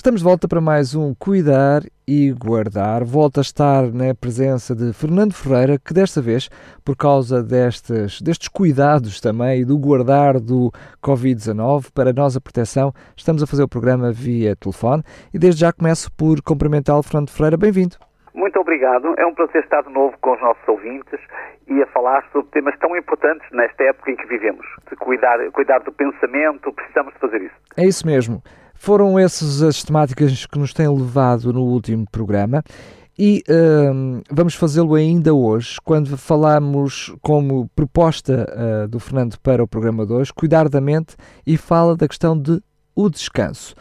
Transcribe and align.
Estamos 0.00 0.22
de 0.22 0.24
volta 0.24 0.48
para 0.48 0.62
mais 0.62 0.94
um 0.94 1.14
Cuidar 1.14 1.82
e 2.08 2.32
Guardar. 2.32 3.04
Volta 3.04 3.40
a 3.40 3.42
estar 3.42 3.82
na 3.92 4.14
presença 4.14 4.74
de 4.74 4.94
Fernando 4.94 5.34
Ferreira, 5.34 5.78
que 5.78 5.92
desta 5.92 6.22
vez, 6.22 6.48
por 6.82 6.96
causa 6.96 7.42
destes, 7.42 8.18
destes 8.22 8.48
cuidados 8.48 9.20
também 9.20 9.60
e 9.60 9.64
do 9.66 9.76
guardar 9.76 10.40
do 10.40 10.72
Covid-19 11.04 11.92
para 11.94 12.08
a 12.08 12.12
nossa 12.14 12.40
proteção, 12.40 12.94
estamos 13.14 13.42
a 13.42 13.46
fazer 13.46 13.62
o 13.62 13.68
programa 13.68 14.10
via 14.10 14.56
telefone. 14.56 15.02
E 15.34 15.38
desde 15.38 15.60
já 15.60 15.70
começo 15.70 16.10
por 16.16 16.40
cumprimentá-lo, 16.40 17.02
Fernando 17.02 17.28
Ferreira. 17.28 17.58
Bem-vindo. 17.58 17.96
Muito 18.32 18.58
obrigado. 18.58 19.14
É 19.18 19.26
um 19.26 19.34
prazer 19.34 19.62
estar 19.62 19.82
de 19.82 19.92
novo 19.92 20.16
com 20.22 20.32
os 20.32 20.40
nossos 20.40 20.66
ouvintes 20.66 21.20
e 21.68 21.82
a 21.82 21.86
falar 21.88 22.24
sobre 22.32 22.50
temas 22.52 22.74
tão 22.78 22.96
importantes 22.96 23.46
nesta 23.52 23.84
época 23.84 24.10
em 24.10 24.16
que 24.16 24.26
vivemos. 24.26 24.64
De 24.88 24.96
cuidar, 24.96 25.38
cuidar 25.52 25.80
do 25.80 25.92
pensamento, 25.92 26.72
precisamos 26.72 27.12
de 27.12 27.20
fazer 27.20 27.42
isso. 27.42 27.56
É 27.76 27.84
isso 27.84 28.06
mesmo. 28.06 28.42
Foram 28.82 29.18
essas 29.18 29.60
as 29.60 29.84
temáticas 29.84 30.46
que 30.46 30.58
nos 30.58 30.72
têm 30.72 30.88
levado 30.88 31.52
no 31.52 31.62
último 31.64 32.06
programa 32.10 32.64
e 33.18 33.44
uh, 33.46 34.22
vamos 34.32 34.54
fazê-lo 34.54 34.94
ainda 34.94 35.34
hoje, 35.34 35.76
quando 35.84 36.16
falamos 36.16 37.14
como 37.20 37.68
proposta 37.76 38.48
uh, 38.48 38.88
do 38.88 38.98
Fernando 38.98 39.38
para 39.40 39.62
o 39.62 39.68
programa 39.68 40.06
de 40.06 40.14
hoje, 40.14 40.32
cuidar 40.32 40.66
da 40.66 40.80
mente 40.80 41.14
e 41.46 41.58
fala 41.58 41.94
da 41.94 42.08
questão 42.08 42.34
de 42.34 42.58
o 42.96 43.10
descanso. 43.10 43.74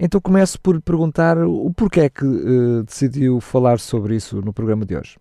Então 0.00 0.18
começo 0.22 0.58
por 0.58 0.80
perguntar 0.80 1.36
o 1.36 1.70
porquê 1.74 2.00
é 2.00 2.08
que 2.08 2.24
uh, 2.24 2.82
decidiu 2.82 3.42
falar 3.42 3.78
sobre 3.78 4.16
isso 4.16 4.40
no 4.40 4.54
programa 4.54 4.86
de 4.86 4.96
hoje. 4.96 5.18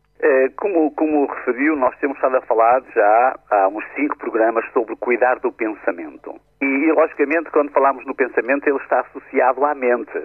Como, 0.58 0.92
como 0.92 1.26
referiu, 1.26 1.76
nós 1.76 1.96
temos 2.00 2.18
estado 2.18 2.38
a 2.38 2.42
falar 2.42 2.82
já 2.96 3.40
há 3.52 3.68
uns 3.68 3.86
cinco 3.96 4.18
programas 4.18 4.66
sobre 4.72 4.96
cuidar 4.96 5.40
do 5.40 5.52
pensamento. 5.52 6.40
E, 6.62 6.66
e, 6.66 6.92
logicamente, 6.92 7.52
quando 7.52 7.72
falamos 7.72 8.06
no 8.06 8.16
pensamento, 8.16 8.68
ele 8.68 8.78
está 8.78 9.02
associado 9.02 9.66
à 9.66 9.76
mente. 9.76 10.20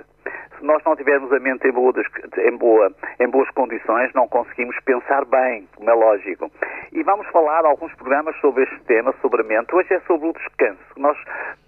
Se 0.56 0.64
nós 0.64 0.82
não 0.84 0.94
tivermos 0.94 1.32
a 1.32 1.41
mente 1.41 1.66
em, 1.66 1.72
boa, 1.72 1.92
em, 2.38 2.56
boa, 2.56 2.94
em 3.19 3.28
boas 3.28 3.50
condições, 3.50 4.12
não 4.14 4.28
conseguimos 4.28 4.78
pensar 4.84 5.24
bem, 5.24 5.69
como 5.74 5.91
é 5.91 5.94
lógico. 5.94 6.50
E 6.92 7.02
vamos 7.02 7.27
falar 7.28 7.64
alguns 7.64 7.94
programas 7.94 8.36
sobre 8.41 8.64
este 8.64 8.80
tema, 8.84 9.12
sobre 9.20 9.42
a 9.42 9.44
mente. 9.44 9.75
Hoje 9.75 9.92
é 9.92 10.00
sobre 10.00 10.28
o 10.28 10.32
descanso. 10.32 10.80
Nós 10.97 11.19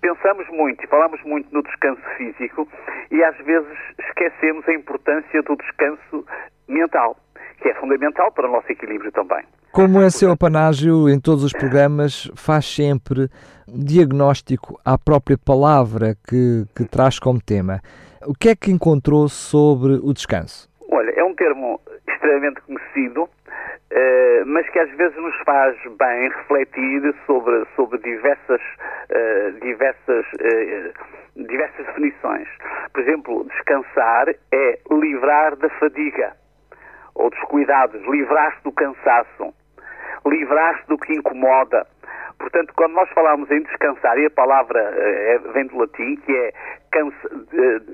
pensamos 0.01 0.49
muito 0.49 0.85
e 0.85 0.87
falamos 0.87 1.23
muito 1.25 1.53
no 1.53 1.63
descanso 1.63 2.03
físico 2.17 2.69
e 3.11 3.23
às 3.25 3.37
vezes 3.39 3.79
esquecemos 3.99 4.69
a 4.69 4.73
importância 4.73 5.43
do 5.43 5.57
descanso 5.57 6.25
mental 6.69 7.17
que 7.63 7.69
é 7.69 7.75
fundamental 7.75 8.31
para 8.33 8.49
o 8.49 8.53
nosso 8.53 8.71
equilíbrio 8.71 9.13
também. 9.13 9.45
Como 9.73 10.03
é 10.03 10.11
seu 10.11 10.33
apanágio 10.33 11.09
em 11.09 11.19
todos 11.19 11.45
os 11.45 11.53
programas, 11.53 12.31
faz 12.35 12.67
sempre 12.67 13.29
diagnóstico 13.67 14.79
à 14.85 14.99
própria 14.99 15.39
palavra 15.39 16.15
que, 16.29 16.67
que 16.77 16.85
traz 16.85 17.19
como 17.19 17.41
tema. 17.41 17.81
O 18.27 18.35
que 18.35 18.51
é 18.51 18.55
que 18.55 18.71
encontrou 18.71 19.29
sobre 19.29 19.95
o 19.95 20.13
descanso? 20.13 20.69
Olha, 20.91 21.11
é 21.17 21.25
um 21.25 21.35
termo 21.35 21.81
extremamente 22.07 22.61
conhecido, 22.63 23.29
Uh, 23.93 24.47
mas 24.47 24.67
que 24.71 24.79
às 24.79 24.91
vezes 24.93 25.15
nos 25.19 25.37
faz 25.45 25.77
bem 25.99 26.31
refletir 26.31 27.15
sobre, 27.27 27.63
sobre 27.77 27.99
diversas, 27.99 28.63
uh, 28.63 29.61
diversas, 29.61 30.25
uh, 30.33 31.45
diversas 31.47 31.85
definições. 31.85 32.49
Por 32.91 33.03
exemplo, 33.03 33.45
descansar 33.51 34.31
é 34.51 34.79
livrar 34.91 35.57
da 35.57 35.69
fadiga 35.79 36.35
ou 37.15 37.31
descuidados, 37.31 38.03
livrar-se 38.07 38.63
do 38.65 38.73
cansaço, 38.73 39.55
livrar-se 40.27 40.87
do 40.89 40.99
que 40.99 41.13
incomoda. 41.13 41.87
Portanto, 42.39 42.73
quando 42.75 42.93
nós 42.93 43.09
falamos 43.11 43.51
em 43.51 43.63
descansar, 43.63 44.19
e 44.19 44.27
a 44.27 44.31
palavra 44.31 44.81
é, 44.81 45.39
vem 45.53 45.67
do 45.67 45.79
latim, 45.79 46.17
que 46.17 46.33
é 46.33 46.53
cansa, 46.91 47.29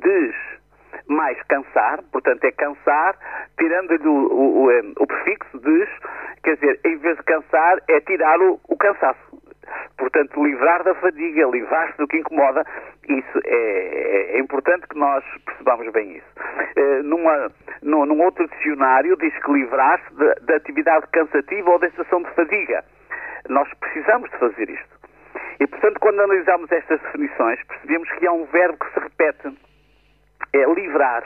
des 0.03 0.35
mais 1.07 1.41
cansar, 1.45 2.03
portanto 2.13 2.45
é 2.45 2.53
cansar, 2.53 3.17
tirando-lhe 3.59 4.07
o, 4.07 4.13
o, 4.13 4.67
o, 4.67 4.93
o, 4.99 5.07
prefixo 5.07 5.59
des, 5.59 5.89
quer 6.43 6.55
dizer, 6.55 6.81
em 6.85 6.97
vez 6.99 7.17
de 7.17 7.23
cansar, 7.25 7.79
é 7.89 8.01
tirar 8.01 8.39
o, 8.41 8.61
o 8.69 8.77
cansaço. 8.77 9.19
Portanto, 9.97 10.45
livrar 10.45 10.83
da 10.85 10.95
fadiga, 10.95 11.47
livrar-se 11.47 11.97
do 11.99 12.07
que 12.07 12.19
incomoda, 12.19 12.65
isso 13.09 13.41
é, 13.45 13.55
é, 13.55 14.37
é, 14.37 14.39
importante 14.39 14.87
que 14.89 14.99
nós 14.99 15.25
percebamos 15.45 15.93
bem 15.93 16.17
isso. 16.17 16.27
Uh, 16.77 17.03
numa, 17.03 17.51
num, 17.83 18.07
num, 18.07 18.23
outro 18.23 18.47
dicionário 18.49 19.17
diz 19.17 19.35
que 19.43 19.53
livrar-se 19.53 20.15
da 20.43 20.57
atividade 20.57 21.07
cansativa 21.09 21.71
ou 21.71 21.79
da 21.79 21.89
estação 21.89 22.23
de 22.23 22.31
fadiga. 22.31 22.85
Nós 23.49 23.69
precisamos 23.75 24.31
de 24.31 24.39
fazer 24.39 24.71
isto. 24.71 24.99
E, 25.61 25.67
portanto, 25.67 25.99
quando 26.01 26.21
analisamos 26.21 26.71
estas 26.71 27.01
definições, 27.01 27.63
percebemos 27.65 28.09
que 28.13 28.27
há 28.27 28.33
um 28.33 28.45
verbo 28.47 28.79
que 28.79 28.93
se 28.93 29.01
repete. 29.01 29.59
É 30.53 30.65
livrar 30.65 31.25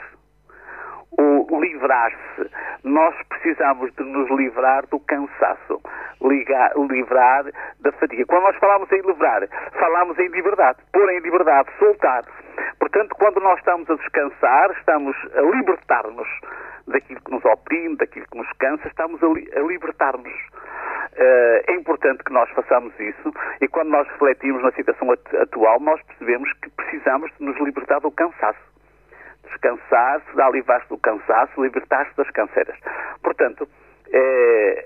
o 1.17 1.61
livrar-se. 1.61 2.49
Nós 2.83 3.15
precisamos 3.27 3.93
de 3.95 4.03
nos 4.03 4.29
livrar 4.31 4.85
do 4.87 4.99
cansaço, 4.99 5.81
ligar, 6.23 6.71
livrar 6.77 7.45
da 7.79 7.91
fadiga. 7.93 8.25
Quando 8.25 8.43
nós 8.43 8.55
falamos 8.57 8.91
em 8.91 9.01
livrar, 9.01 9.47
falamos 9.79 10.17
em 10.19 10.27
liberdade, 10.29 10.79
pôr 10.91 11.09
em 11.11 11.19
liberdade, 11.19 11.69
soltar. 11.77 12.23
Portanto, 12.79 13.15
quando 13.15 13.39
nós 13.39 13.57
estamos 13.59 13.89
a 13.89 13.95
descansar, 13.95 14.71
estamos 14.71 15.15
a 15.35 15.41
libertar-nos 15.41 16.27
daquilo 16.87 17.21
que 17.21 17.31
nos 17.31 17.45
oprime, 17.45 17.95
daquilo 17.97 18.25
que 18.31 18.37
nos 18.37 18.51
cansa, 18.53 18.87
estamos 18.87 19.21
a, 19.23 19.27
li 19.27 19.49
a 19.55 19.59
libertar-nos. 19.59 20.33
Uh, 21.13 21.61
é 21.67 21.73
importante 21.73 22.23
que 22.23 22.33
nós 22.33 22.49
façamos 22.51 22.91
isso 22.99 23.31
e 23.61 23.67
quando 23.67 23.89
nós 23.89 24.07
refletimos 24.07 24.63
na 24.63 24.71
situação 24.71 25.11
atual, 25.11 25.79
nós 25.79 26.01
percebemos 26.03 26.51
que 26.53 26.69
precisamos 26.71 27.31
de 27.37 27.45
nos 27.45 27.55
libertar 27.59 27.99
do 27.99 28.11
cansaço 28.11 28.73
descansar-se, 29.43 30.35
dá 30.35 30.49
livrar-se 30.49 30.89
do 30.89 30.97
cansaço, 30.97 31.61
libertar-se 31.61 32.15
das 32.17 32.29
canseiras. 32.31 32.77
Portanto, 33.21 33.67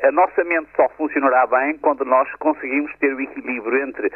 a 0.04 0.12
nossa 0.12 0.44
mente 0.44 0.70
só 0.76 0.88
funcionará 0.90 1.46
bem 1.48 1.78
quando 1.80 2.06
nós 2.06 2.30
conseguimos 2.36 2.92
ter 3.00 3.14
o 3.14 3.22
equilíbrio 3.22 3.84
entre 3.84 4.12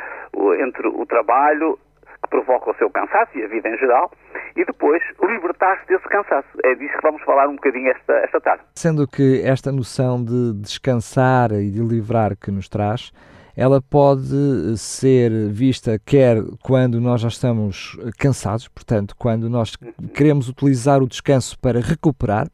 entre 0.63 0.87
o 0.87 1.05
trabalho 1.05 1.77
que 2.23 2.29
provoca 2.29 2.71
o 2.71 2.75
seu 2.75 2.89
cansaço 2.89 3.37
e 3.37 3.43
a 3.43 3.47
vida 3.47 3.67
em 3.67 3.77
geral, 3.77 4.11
e 4.55 4.63
depois 4.63 5.01
libertar-se 5.23 5.87
desse 5.87 6.07
cansaço. 6.07 6.47
É 6.63 6.75
disso 6.75 6.93
que 6.93 7.01
vamos 7.01 7.21
falar 7.23 7.47
um 7.47 7.55
bocadinho 7.55 7.89
esta, 7.89 8.13
esta 8.13 8.39
tarde. 8.39 8.63
Sendo 8.75 9.07
que 9.07 9.41
esta 9.43 9.71
noção 9.71 10.23
de 10.23 10.53
descansar 10.61 11.51
e 11.51 11.71
de 11.71 11.81
livrar 11.81 12.37
que 12.37 12.51
nos 12.51 12.69
traz 12.69 13.11
ela 13.55 13.81
pode 13.81 14.77
ser 14.77 15.29
vista 15.49 15.99
quer 16.05 16.37
quando 16.63 17.01
nós 17.01 17.21
já 17.21 17.27
estamos 17.27 17.97
cansados, 18.17 18.67
portanto, 18.67 19.13
quando 19.17 19.49
nós 19.49 19.75
queremos 20.13 20.47
utilizar 20.47 21.01
o 21.01 21.07
descanso 21.07 21.59
para 21.59 21.79
recuperar, 21.79 22.47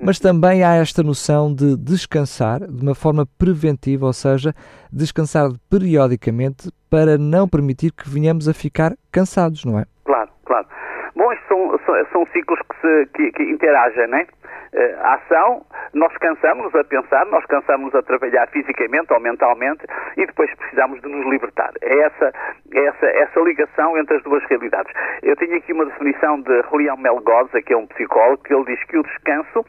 mas 0.00 0.18
também 0.18 0.62
há 0.62 0.74
esta 0.76 1.02
noção 1.02 1.54
de 1.54 1.76
descansar 1.76 2.60
de 2.60 2.82
uma 2.82 2.94
forma 2.94 3.26
preventiva, 3.38 4.06
ou 4.06 4.12
seja, 4.12 4.54
descansar 4.92 5.50
periodicamente 5.70 6.70
para 6.90 7.18
não 7.18 7.48
permitir 7.48 7.92
que 7.92 8.08
venhamos 8.08 8.48
a 8.48 8.54
ficar 8.54 8.92
cansados, 9.12 9.64
não 9.64 9.78
é? 9.78 9.84
Claro, 10.04 10.30
claro. 10.44 10.66
Bom, 11.14 11.32
estes 11.32 11.48
são, 11.48 11.78
são, 12.12 12.26
ciclos 12.32 12.60
que, 12.60 12.80
se, 12.80 13.06
que, 13.14 13.32
que 13.32 13.42
interagem, 13.42 14.06
não 14.08 14.18
é? 14.18 14.26
uh, 14.72 15.06
ação, 15.06 15.64
nós 15.94 16.14
cansamos-nos 16.18 16.74
a 16.74 16.84
pensar, 16.84 17.24
nós 17.26 17.44
cansamos-nos 17.46 17.94
a 17.94 18.02
trabalhar 18.02 18.48
fisicamente 18.48 19.12
ou 19.12 19.20
mentalmente 19.20 19.84
e 20.16 20.26
depois 20.26 20.52
precisamos 20.54 21.00
de 21.00 21.08
nos 21.08 21.26
libertar. 21.26 21.72
É 21.82 21.98
essa, 22.00 22.32
é 22.72 22.84
essa, 22.86 23.06
essa 23.06 23.40
ligação 23.40 23.96
entre 23.98 24.16
as 24.16 24.22
duas 24.22 24.44
realidades. 24.44 24.92
Eu 25.22 25.36
tenho 25.36 25.56
aqui 25.56 25.72
uma 25.72 25.86
definição 25.86 26.40
de 26.40 26.62
Julião 26.70 26.96
Melgoza, 26.96 27.62
que 27.62 27.72
é 27.72 27.76
um 27.76 27.86
psicólogo, 27.86 28.42
que 28.44 28.54
ele 28.54 28.64
diz 28.64 28.82
que 28.84 28.98
o 28.98 29.02
descanso 29.02 29.64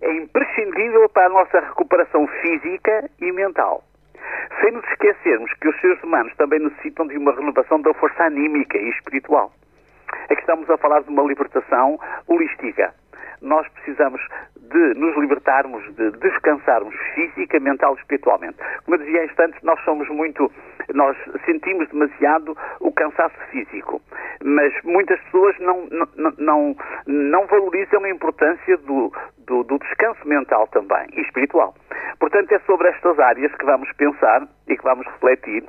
é 0.00 0.12
imprescindível 0.14 1.08
para 1.08 1.26
a 1.26 1.30
nossa 1.30 1.60
recuperação 1.60 2.26
física 2.26 3.08
e 3.20 3.32
mental. 3.32 3.82
Sem 4.60 4.72
nos 4.72 4.84
esquecermos 4.90 5.52
que 5.54 5.68
os 5.68 5.80
seres 5.80 6.02
humanos 6.02 6.34
também 6.36 6.60
necessitam 6.60 7.06
de 7.06 7.16
uma 7.16 7.34
renovação 7.34 7.80
da 7.80 7.92
força 7.94 8.24
anímica 8.24 8.78
e 8.78 8.90
espiritual. 8.90 9.52
Aqui 10.24 10.40
estamos 10.40 10.68
a 10.70 10.76
falar 10.76 11.02
de 11.02 11.08
uma 11.10 11.22
libertação 11.22 11.98
holística 12.26 12.94
nós 13.42 13.66
precisamos 13.68 14.20
de 14.56 14.94
nos 14.94 15.16
libertarmos, 15.16 15.82
de 15.96 16.10
descansarmos 16.12 16.94
física, 17.14 17.58
mental 17.60 17.94
e 17.94 18.00
espiritualmente. 18.00 18.56
Como 18.84 18.94
eu 18.94 18.98
dizia 18.98 19.20
há 19.20 19.24
instantes, 19.24 19.60
nós 19.62 19.78
somos 19.84 20.08
muito, 20.08 20.50
nós 20.94 21.16
sentimos 21.44 21.88
demasiado 21.88 22.56
o 22.80 22.92
cansaço 22.92 23.36
físico, 23.50 24.00
mas 24.44 24.72
muitas 24.84 25.20
pessoas 25.24 25.58
não, 25.58 25.86
não, 25.90 26.32
não, 26.38 26.76
não 27.06 27.46
valorizam 27.46 28.04
a 28.04 28.10
importância 28.10 28.76
do, 28.78 29.12
do, 29.52 29.62
do 29.64 29.78
descanso 29.78 30.26
mental 30.26 30.66
também 30.68 31.06
e 31.12 31.20
espiritual. 31.20 31.74
Portanto, 32.18 32.50
é 32.52 32.58
sobre 32.60 32.88
estas 32.88 33.18
áreas 33.18 33.54
que 33.54 33.66
vamos 33.66 33.92
pensar 33.92 34.48
e 34.66 34.76
que 34.76 34.82
vamos 34.82 35.06
refletir 35.06 35.64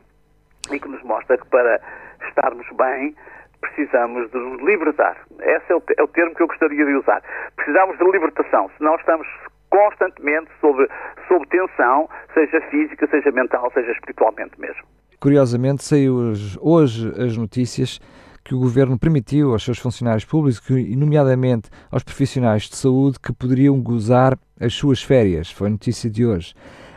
e 0.72 0.80
que 0.80 0.88
nos 0.88 1.04
mostra 1.04 1.38
que 1.38 1.46
para 1.48 1.82
estarmos 2.26 2.66
bem 2.78 3.14
precisamos 3.60 4.32
de 4.32 4.38
nos 4.38 4.62
libertar. 4.62 5.18
Esse 5.42 5.74
é 5.74 5.76
o, 5.76 5.84
é 5.98 6.04
o 6.04 6.08
termo 6.08 6.34
que 6.34 6.44
eu 6.44 6.48
gostaria 6.48 6.86
de 6.86 6.94
usar. 6.94 7.22
Precisamos 7.58 7.98
de 7.98 8.04
libertação, 8.06 8.72
senão 8.78 8.96
estamos 8.96 9.28
constantemente 9.70 10.50
sob, 10.62 10.88
sob 11.28 11.46
tensão, 11.48 12.10
seja 12.34 12.62
física, 12.70 13.08
seja 13.08 13.32
mental, 13.32 13.70
seja 13.74 13.92
espiritualmente 13.92 14.60
mesmo. 14.60 14.84
Curiosamente, 15.20 15.84
saiu 15.84 16.34
hoje 16.62 17.10
as 17.22 17.38
notícias 17.38 18.00
que 18.44 18.54
o 18.54 18.60
governo 18.60 19.00
permitiu 19.00 19.54
aos 19.54 19.64
seus 19.64 19.80
funcionários 19.80 20.26
públicos, 20.26 20.62
nomeadamente 20.96 21.70
aos 21.90 22.04
profissionais 22.04 22.64
de 22.64 22.76
saúde, 22.76 23.20
que 23.20 23.32
poderiam 23.32 23.82
gozar 23.82 24.38
as 24.60 24.74
suas 24.74 25.02
férias. 25.02 25.50
Foi 25.50 25.70
notícia 25.70 26.10
de 26.10 26.26
hoje. 26.26 26.54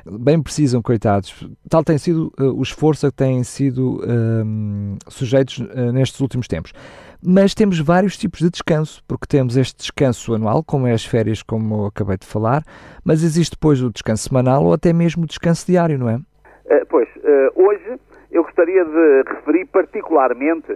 Bem 0.09 0.41
precisam, 0.41 0.81
coitados. 0.81 1.49
Tal 1.69 1.83
tem 1.83 1.99
sido 1.99 2.33
uh, 2.39 2.57
o 2.57 2.63
esforço 2.63 3.09
a 3.09 3.11
que 3.11 3.17
têm 3.17 3.43
sido 3.43 3.97
uh, 3.97 4.99
sujeitos 5.09 5.59
uh, 5.59 5.93
nestes 5.93 6.21
últimos 6.21 6.47
tempos. 6.47 6.73
Mas 7.21 7.55
temos 7.55 7.81
vários 7.81 8.17
tipos 8.17 8.39
de 8.39 8.49
descanso, 8.49 9.03
porque 9.09 9.27
temos 9.27 9.57
este 9.57 9.79
descanso 9.79 10.33
anual, 10.35 10.63
como 10.63 10.87
é 10.87 10.93
as 10.93 11.05
férias, 11.05 11.43
como 11.43 11.87
acabei 11.87 12.17
de 12.17 12.27
falar, 12.27 12.63
mas 13.05 13.25
existe 13.25 13.53
depois 13.53 13.83
o 13.83 13.91
descanso 13.91 14.29
semanal 14.29 14.65
ou 14.65 14.73
até 14.73 14.93
mesmo 14.93 15.25
o 15.25 15.27
descanso 15.27 15.67
diário, 15.67 15.99
não 15.99 16.09
é? 16.09 16.21
Eh, 16.67 16.85
pois, 16.89 17.09
hoje 17.57 17.99
eu 18.31 18.45
gostaria 18.45 18.85
de 18.85 19.25
referir 19.29 19.67
particularmente 19.67 20.73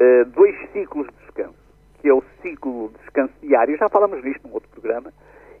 uh, 0.00 0.24
dois 0.30 0.56
ciclos 0.72 1.06
de 1.06 1.12
descanso, 1.24 1.58
que 2.00 2.08
é 2.08 2.14
o 2.14 2.22
ciclo 2.42 2.88
de 2.88 2.98
descanso 2.98 3.34
diário, 3.42 3.76
já 3.76 3.88
falamos 3.88 4.22
nisto 4.24 4.46
num 4.46 4.54
outro 4.54 4.68
programa, 4.70 5.12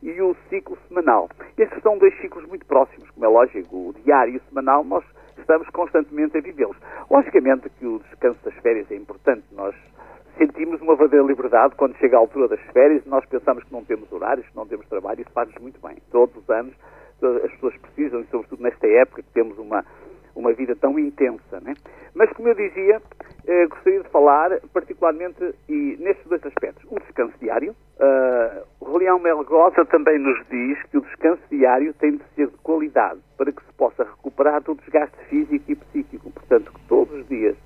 e 0.02 0.20
o 0.20 0.34
ciclo 0.48 0.78
semanal. 0.88 1.28
Estes 1.58 1.82
são 1.82 1.98
dois 1.98 2.18
ciclos 2.20 2.46
muito 2.46 2.64
próximos, 2.66 3.10
como 3.10 3.26
é 3.26 3.28
lógico, 3.28 3.76
o 3.76 3.94
diário 4.04 4.34
e 4.34 4.36
o 4.38 4.42
semanal, 4.48 4.82
nós 4.82 5.04
estamos 5.38 5.68
constantemente 5.70 6.38
a 6.38 6.40
vivê-los. 6.40 6.76
Logicamente 7.10 7.68
que 7.70 7.86
o 7.86 7.98
descanso 7.98 8.38
das 8.44 8.54
férias 8.54 8.90
é 8.90 8.96
importante, 8.96 9.44
nós 9.52 9.74
sentimos 10.38 10.80
uma 10.80 10.96
verdadeira 10.96 11.26
liberdade 11.26 11.74
quando 11.76 11.96
chega 11.98 12.16
a 12.16 12.20
altura 12.20 12.48
das 12.48 12.60
férias, 12.72 13.04
nós 13.04 13.24
pensamos 13.26 13.62
que 13.64 13.72
não 13.72 13.84
temos 13.84 14.10
horários, 14.10 14.48
que 14.48 14.56
não 14.56 14.66
temos 14.66 14.88
trabalho, 14.88 15.20
isso 15.20 15.30
faz-nos 15.32 15.60
muito 15.60 15.78
bem. 15.86 15.98
Todos 16.10 16.34
os 16.36 16.48
anos 16.48 16.74
as 17.44 17.50
pessoas 17.52 17.76
precisam, 17.76 18.20
e 18.20 18.26
sobretudo 18.26 18.62
nesta 18.62 18.86
época 18.86 19.22
que 19.22 19.30
temos 19.32 19.58
uma, 19.58 19.84
uma 20.34 20.52
vida 20.52 20.74
tão 20.76 20.98
intensa. 20.98 21.60
Né? 21.60 21.74
Mas, 22.14 22.30
como 22.32 22.48
eu 22.48 22.54
dizia, 22.54 22.96
eh, 22.96 23.19
falar 24.30 24.60
particularmente 24.72 25.54
e 25.68 25.96
nestes 25.98 26.24
dois 26.26 26.44
aspectos. 26.46 26.84
O 26.88 27.00
descanso 27.00 27.34
diário. 27.40 27.74
Uh, 27.98 28.64
o 28.80 28.96
Leão 28.96 29.18
Melgosa 29.18 29.84
também 29.86 30.18
nos 30.18 30.38
diz 30.48 30.80
que 30.84 30.98
o 30.98 31.00
descanso 31.00 31.42
diário 31.50 31.92
tem 31.94 32.12
de 32.12 32.24
ser 32.36 32.46
de 32.46 32.56
qualidade 32.58 33.18
para 33.36 33.50
que 33.50 33.62
se 33.64 33.72
possa 33.72 34.04
recuperar 34.04 34.62
do 34.62 34.74
desgaste 34.76 35.16
físico 35.28 35.64
e 35.68 35.74
psíquico. 35.74 36.30
Portanto, 36.30 36.72
que 36.72 36.80
todos 36.86 37.12
os 37.12 37.28
dias 37.28 37.56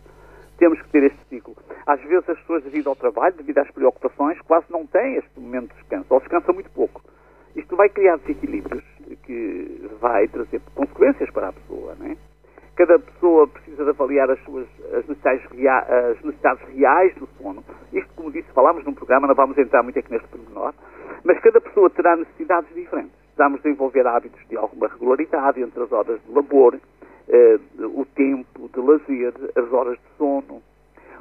temos 0.59 0.81
que 0.81 0.89
ter 0.89 1.05
este 1.05 1.21
ciclo. 1.29 1.55
Às 1.87 2.01
vezes 2.03 2.29
as 2.29 2.39
pessoas, 2.39 2.65
devido 2.65 2.89
ao 2.89 2.97
trabalho, 2.97 3.35
devido 3.37 3.59
às 3.59 3.71
preocupações, 3.71 4.41
quase 4.43 4.67
não 4.71 4.87
têm 4.87 5.17
este 5.17 5.39
momento 5.39 5.69
de 5.69 5.75
descanso, 5.81 6.07
ou 6.09 6.21
descansam 6.21 6.55
muito 6.55 6.71
pouco. 6.71 7.03
Isto 7.55 7.77
vai 7.77 7.89
criar 7.91 8.17
desequilíbrios 8.17 8.85
que 9.25 9.89
vai 10.01 10.27
trazer 10.29 10.61
consequências 10.75 11.31
para 11.31 11.49
a 11.49 11.53
pessoa, 11.53 11.95
não 11.99 12.07
é? 12.07 12.17
Cada 12.77 12.99
pessoa 12.99 13.47
precisa 13.47 13.85
de 13.85 13.91
avaliar 13.91 14.29
as 14.31 14.43
suas 14.45 14.67
as 14.95 15.07
necessidades, 15.07 15.45
rea, 15.51 15.83
as 16.11 16.23
necessidades 16.23 16.63
reais 16.75 17.15
do 17.17 17.29
sono. 17.39 17.65
Isto, 17.93 18.13
como 18.15 18.31
disse, 18.31 18.51
falámos 18.53 18.85
num 18.85 18.95
programa, 18.95 19.27
não 19.27 19.35
vamos 19.35 19.57
entrar 19.59 19.83
muito 19.83 19.99
aqui 19.99 20.11
neste 20.11 20.29
pormenor, 20.29 20.75
mas 21.25 21.39
cada 21.41 21.61
pessoa 21.61 21.91
terá 21.91 22.17
necessidades 22.17 22.73
diferentes. 22.75 23.13
Precisamos 23.25 23.63
desenvolver 23.63 24.07
hábitos 24.07 24.41
de 24.49 24.57
alguma 24.57 24.89
regularidade 24.89 25.61
entre 25.61 25.83
as 25.83 25.91
horas 25.91 26.21
de 26.25 26.33
labor, 26.33 26.79
eh, 27.29 27.59
o 27.79 28.05
tempo 28.15 28.69
de 28.73 28.81
lazer, 28.81 29.33
as 29.57 29.73
horas 29.73 29.99
de 29.99 30.17
sono. 30.19 30.63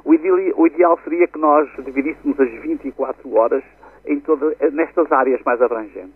O 0.06 0.14
ideal, 0.14 0.38
o 0.58 0.68
ideal 0.68 1.00
seria 1.04 1.28
que 1.28 1.40
nós 1.40 1.70
dividíssemos 1.84 2.40
as 2.40 2.52
24 2.62 3.36
horas 3.36 3.64
em 4.06 4.20
toda, 4.20 4.56
nestas 4.72 5.12
áreas 5.12 5.42
mais 5.46 5.62
abrangentes. 5.62 6.14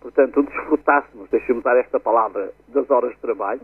Portanto, 0.00 0.42
desfrutássemos, 0.42 1.28
deixemos 1.30 1.60
usar 1.60 1.76
esta 1.76 2.00
palavra, 2.00 2.52
das 2.68 2.90
horas 2.90 3.12
de 3.12 3.18
trabalho, 3.18 3.60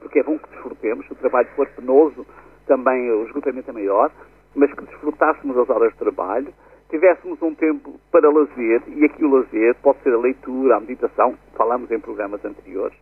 porque 0.00 0.18
é 0.18 0.22
bom 0.22 0.38
que 0.38 0.50
desfrutemos. 0.50 1.06
Se 1.06 1.12
o 1.12 1.16
trabalho 1.16 1.48
for 1.56 1.66
penoso, 1.68 2.26
também 2.66 3.10
o 3.10 3.24
esgotamento 3.24 3.70
é 3.70 3.72
maior, 3.72 4.10
mas 4.54 4.72
que 4.72 4.84
desfrutássemos 4.84 5.56
as 5.56 5.68
horas 5.68 5.92
de 5.92 5.98
trabalho, 5.98 6.52
tivéssemos 6.88 7.40
um 7.42 7.54
tempo 7.54 7.98
para 8.10 8.30
lazer, 8.30 8.82
e 8.88 9.04
aqui 9.04 9.24
o 9.24 9.30
lazer 9.30 9.74
pode 9.82 10.00
ser 10.02 10.12
a 10.12 10.18
leitura, 10.18 10.76
a 10.76 10.80
meditação, 10.80 11.36
falamos 11.54 11.90
em 11.90 11.98
programas 11.98 12.44
anteriores, 12.44 12.96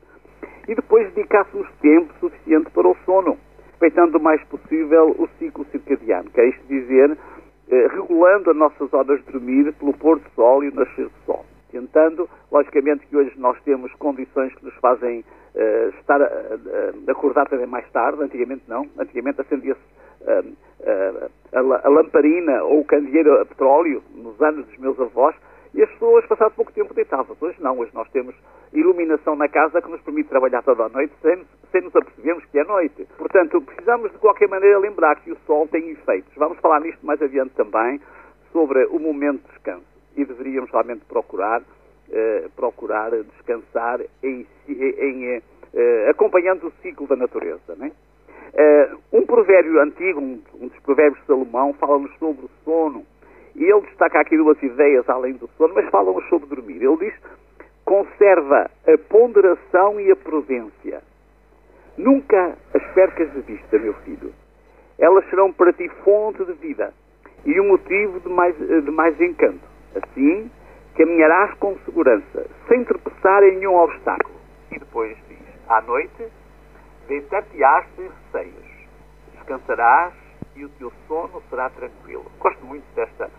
e 0.67 0.75
depois 0.75 1.13
dedicássemos 1.13 1.69
tempo 1.81 2.13
suficiente 2.21 2.71
para 2.71 2.89
o 2.89 2.97
sono, 3.05 3.39
respeitando 3.71 4.19
o 4.19 4.23
mais 4.23 4.43
possível 4.45 5.15
o 5.19 5.29
ciclo 5.39 5.67
circadiano, 5.71 6.31
que 6.31 6.41
é 6.41 6.49
isto 6.49 6.67
dizer, 6.67 7.17
eh, 7.69 7.87
regulando 7.89 8.51
as 8.51 8.57
nossas 8.57 8.93
horas 8.93 9.23
de 9.25 9.33
dormir 9.33 9.73
pelo 9.75 9.93
pôr 9.93 10.19
do 10.19 10.31
sol 10.31 10.65
e 10.65 10.69
o 10.69 10.75
nascer 10.75 11.05
do 11.05 11.25
sol. 11.27 11.45
Tentando, 11.71 12.29
logicamente 12.51 13.07
que 13.07 13.17
hoje 13.17 13.33
nós 13.37 13.61
temos 13.63 13.93
condições 13.95 14.55
que 14.55 14.65
nos 14.65 14.75
fazem 14.77 15.25
uh, 15.55 15.89
estar 16.01 16.21
a, 16.21 16.27
a, 16.27 17.11
acordar 17.11 17.49
também 17.49 17.67
mais 17.67 17.89
tarde, 17.91 18.23
antigamente 18.23 18.63
não, 18.69 18.87
antigamente 18.99 19.41
acendia-se 19.41 19.81
uh, 20.23 20.47
uh, 20.81 21.31
a, 21.53 21.87
a, 21.87 21.89
lamparina 21.91 22.63
ou 22.65 22.81
o 22.81 22.85
candeeiro 22.85 23.41
a 23.41 23.47
petróleo 23.47 24.03
nos 24.15 24.41
anos 24.41 24.67
dos 24.67 24.79
meus 24.79 24.99
avós 25.01 25.35
e 25.75 25.83
as 25.83 25.91
pessoas, 25.91 26.25
passado 26.27 26.55
pouco 26.55 26.73
tempo, 26.73 26.95
deitavam. 26.95 27.37
Hoje 27.41 27.61
não, 27.61 27.79
hoje 27.79 27.91
nós 27.93 28.09
temos 28.11 28.35
iluminação 28.73 29.35
na 29.35 29.49
casa 29.49 29.83
que 29.83 29.91
nos 29.91 30.01
permite 30.03 30.29
trabalhar 30.29 30.63
toda 30.63 30.85
a 30.85 30.89
noite 30.89 31.13
sem, 31.21 31.45
sem 31.73 31.81
nos 31.83 31.95
apercebermos 31.97 32.45
que 32.47 32.59
é 32.59 32.65
noite. 32.65 33.07
Portanto, 33.19 33.61
precisamos 33.61 34.13
de 34.13 34.19
qualquer 34.19 34.49
maneira 34.49 34.79
lembrar 34.79 35.17
que 35.17 35.33
o 35.33 35.37
sol 35.47 35.67
tem 35.69 35.91
efeitos. 35.91 36.33
Vamos 36.37 36.59
falar 36.59 36.81
nisto 36.81 37.05
mais 37.05 37.21
adiante 37.21 37.55
também, 37.55 38.01
sobre 38.53 38.85
o 38.87 39.01
momento 39.01 39.43
de 39.43 39.49
descanso. 39.49 39.85
E 40.17 40.25
deveríamos 40.25 40.71
realmente 40.71 41.05
procurar, 41.07 41.61
eh, 42.11 42.49
procurar 42.55 43.11
descansar 43.11 44.01
em, 44.23 44.47
em, 44.69 45.43
eh, 45.75 46.09
acompanhando 46.11 46.69
o 46.69 46.73
ciclo 46.83 47.07
da 47.07 47.17
natureza. 47.17 47.75
Né? 47.77 47.93
Eh, 48.55 48.91
um 49.13 49.27
provérbio 49.27 49.81
antigo, 49.81 50.21
um, 50.21 50.41
um 50.61 50.69
dos 50.69 50.79
provérbios 50.81 51.21
de 51.21 51.27
Salomão, 51.27 51.73
fala-nos 51.75 52.17
sobre 52.19 52.47
o 52.47 52.51
sono 52.65 53.05
e 53.55 53.65
ele 53.65 53.81
destaca 53.83 54.21
aqui 54.21 54.37
duas 54.37 54.61
ideias 54.63 55.09
além 55.09 55.35
do 55.35 55.49
sono, 55.57 55.75
mas 55.75 55.89
fala 55.91 56.13
sobre 56.29 56.49
dormir. 56.49 56.83
Ele 56.83 56.97
diz: 56.97 57.15
conserva 57.85 58.71
a 58.87 58.99
ponderação 59.09 60.01
e 60.01 60.11
a 60.11 60.17
prudência. 60.17 61.03
Nunca 61.97 62.57
as 62.75 62.83
percas 62.95 63.33
de 63.33 63.41
vista, 63.41 63.79
meu 63.79 63.95
filho. 64.05 64.33
Elas 64.99 65.29
serão 65.31 65.53
para 65.53 65.73
ti 65.73 65.89
fonte 66.05 66.45
de 66.45 66.53
vida 66.55 66.93
e 67.45 67.61
um 67.61 67.69
motivo 67.69 68.21
de 68.21 68.29
mais, 68.29 68.57
de 68.57 68.91
mais 68.91 69.21
encanto. 69.21 69.61
Assim, 69.95 70.51
caminharás 70.95 71.53
com 71.59 71.77
segurança, 71.85 72.47
sem 72.69 72.85
tropeçar 72.85 73.43
em 73.43 73.57
nenhum 73.57 73.77
obstáculo. 73.77 74.35
E 74.71 74.79
depois 74.79 75.17
diz: 75.29 75.39
à 75.69 75.81
noite, 75.83 76.29
deitar-te-ás 77.09 77.87
sem 77.97 78.09
receios, 78.09 78.89
descansarás 79.35 80.15
e 80.57 80.65
o 80.65 80.69
teu 80.71 80.93
sono 81.09 81.43
será 81.51 81.69
tranquilo. 81.71 82.27
Gosto 82.39 82.65
muito 82.65 82.85
desta 82.95 83.31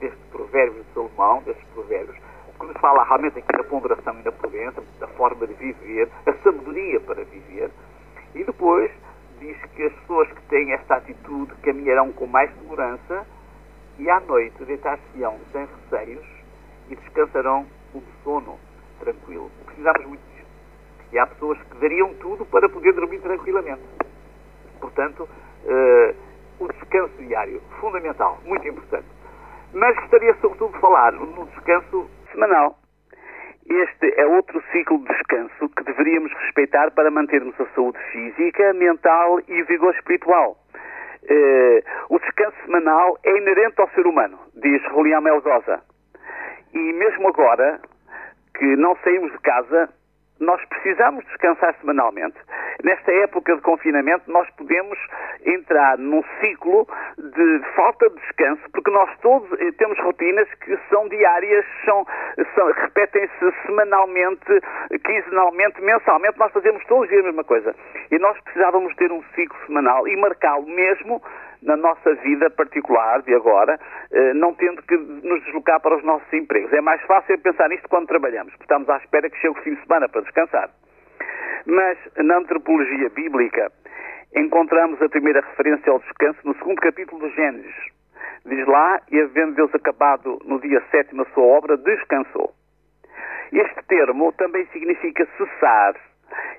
deste 0.00 0.18
provérbio 0.30 0.84
de 0.84 0.94
Salomão, 0.94 1.42
destes 1.42 1.66
provérbios, 1.74 2.16
que 2.58 2.66
nos 2.66 2.76
fala 2.80 3.04
realmente 3.04 3.38
aqui 3.38 3.52
da 3.52 3.64
ponderação 3.64 4.18
e 4.18 4.22
da 4.22 4.32
prudência, 4.32 4.82
da 5.00 5.08
forma 5.08 5.46
de 5.46 5.54
viver, 5.54 6.08
a 6.26 6.32
sabedoria 6.34 7.00
para 7.00 7.24
viver. 7.24 7.70
E 8.34 8.44
depois 8.44 8.90
diz 9.40 9.56
que 9.74 9.82
as 9.84 9.92
pessoas 9.92 10.28
que 10.28 10.42
têm 10.42 10.72
esta 10.72 10.96
atitude 10.96 11.52
caminharão 11.62 12.12
com 12.12 12.26
mais 12.26 12.52
segurança 12.58 13.26
e 13.98 14.08
à 14.08 14.20
noite 14.20 14.64
deitar-se-ão 14.64 15.38
sem 15.52 15.66
receios 15.66 16.37
e 16.88 16.96
descansarão 16.96 17.66
um 17.94 18.02
sono 18.22 18.58
tranquilo. 19.00 19.50
Precisamos 19.66 20.06
muito 20.06 20.22
disto. 20.34 20.48
E 21.12 21.18
há 21.18 21.26
pessoas 21.26 21.58
que 21.62 21.76
dariam 21.78 22.14
tudo 22.14 22.44
para 22.46 22.68
poder 22.68 22.92
dormir 22.92 23.20
tranquilamente. 23.20 23.82
Portanto, 24.80 25.28
uh, 25.64 26.14
o 26.58 26.68
descanso 26.68 27.16
diário, 27.18 27.60
fundamental, 27.80 28.38
muito 28.44 28.66
importante 28.66 29.18
mas 29.72 29.94
gostaria 29.96 30.34
sobretudo 30.40 30.72
de 30.72 30.80
falar 30.80 31.12
no 31.12 31.46
descanso 31.46 32.10
semanal. 32.32 32.78
Este 33.68 34.14
é 34.18 34.26
outro 34.26 34.62
ciclo 34.72 34.98
de 34.98 35.08
descanso 35.08 35.68
que 35.76 35.84
deveríamos 35.84 36.32
respeitar 36.32 36.90
para 36.92 37.10
mantermos 37.10 37.54
a 37.60 37.66
saúde 37.74 37.98
física, 38.10 38.72
mental 38.72 39.40
e 39.46 39.62
o 39.62 39.66
vigor 39.66 39.94
espiritual. 39.94 40.56
Uh, 41.24 41.82
o 42.08 42.18
descanso 42.18 42.56
semanal 42.64 43.18
é 43.22 43.36
inerente 43.36 43.78
ao 43.78 43.90
ser 43.90 44.06
humano, 44.06 44.38
diz 44.54 44.80
Julián 44.84 45.20
Melgoza. 45.20 45.82
E 46.72 46.92
mesmo 46.92 47.28
agora, 47.28 47.80
que 48.54 48.76
não 48.76 48.96
saímos 49.02 49.32
de 49.32 49.38
casa, 49.38 49.88
nós 50.40 50.64
precisamos 50.66 51.24
descansar 51.26 51.74
semanalmente. 51.80 52.36
Nesta 52.84 53.10
época 53.10 53.56
de 53.56 53.62
confinamento, 53.62 54.30
nós 54.30 54.48
podemos 54.50 54.96
entrar 55.44 55.98
num 55.98 56.22
ciclo 56.40 56.86
de 57.18 57.60
falta 57.74 58.08
de 58.08 58.16
descanso, 58.20 58.62
porque 58.72 58.90
nós 58.90 59.10
todos 59.20 59.50
eh, 59.60 59.72
temos 59.72 59.98
rotinas 59.98 60.48
que 60.64 60.78
são 60.88 61.08
diárias, 61.08 61.64
são, 61.84 62.06
são 62.54 62.70
repetem-se 62.72 63.52
semanalmente, 63.66 64.60
quinzenalmente, 65.04 65.80
mensalmente, 65.82 66.38
nós 66.38 66.52
fazemos 66.52 66.84
todos 66.84 67.04
os 67.04 67.08
dias 67.08 67.22
a 67.22 67.26
mesma 67.26 67.44
coisa. 67.44 67.74
E 68.10 68.18
nós 68.18 68.40
precisávamos 68.42 68.94
ter 68.94 69.10
um 69.10 69.22
ciclo 69.34 69.58
semanal 69.66 70.06
e 70.06 70.16
marcá-lo 70.16 70.66
mesmo 70.66 71.20
na 71.62 71.76
nossa 71.76 72.14
vida 72.14 72.50
particular 72.50 73.22
de 73.22 73.34
agora, 73.34 73.78
eh, 74.12 74.34
não 74.34 74.54
tendo 74.54 74.82
que 74.82 74.96
nos 74.96 75.42
deslocar 75.44 75.80
para 75.80 75.96
os 75.96 76.04
nossos 76.04 76.32
empregos. 76.32 76.72
É 76.72 76.80
mais 76.80 77.00
fácil 77.02 77.38
pensar 77.38 77.68
nisto 77.68 77.88
quando 77.88 78.06
trabalhamos, 78.06 78.52
porque 78.52 78.64
estamos 78.64 78.88
à 78.88 78.96
espera 78.98 79.28
que 79.28 79.36
chegue 79.38 79.58
o 79.58 79.62
fim 79.62 79.74
de 79.74 79.82
semana 79.82 80.08
para 80.08 80.22
descansar. 80.22 80.70
Mas 81.66 81.98
na 82.16 82.38
antropologia 82.38 83.08
bíblica 83.10 83.70
encontramos 84.34 85.00
a 85.02 85.08
primeira 85.08 85.40
referência 85.40 85.90
ao 85.90 85.98
descanso 85.98 86.38
no 86.44 86.54
segundo 86.54 86.80
capítulo 86.80 87.20
do 87.20 87.34
Gênesis. 87.34 87.74
Diz 88.46 88.66
lá, 88.66 89.00
e 89.10 89.20
havendo 89.20 89.54
Deus 89.54 89.74
acabado 89.74 90.38
no 90.44 90.60
dia 90.60 90.82
sétimo 90.90 91.22
a 91.22 91.26
sua 91.34 91.44
obra, 91.44 91.76
descansou. 91.76 92.52
Este 93.52 93.82
termo 93.86 94.32
também 94.32 94.66
significa 94.66 95.26
cessar. 95.36 95.94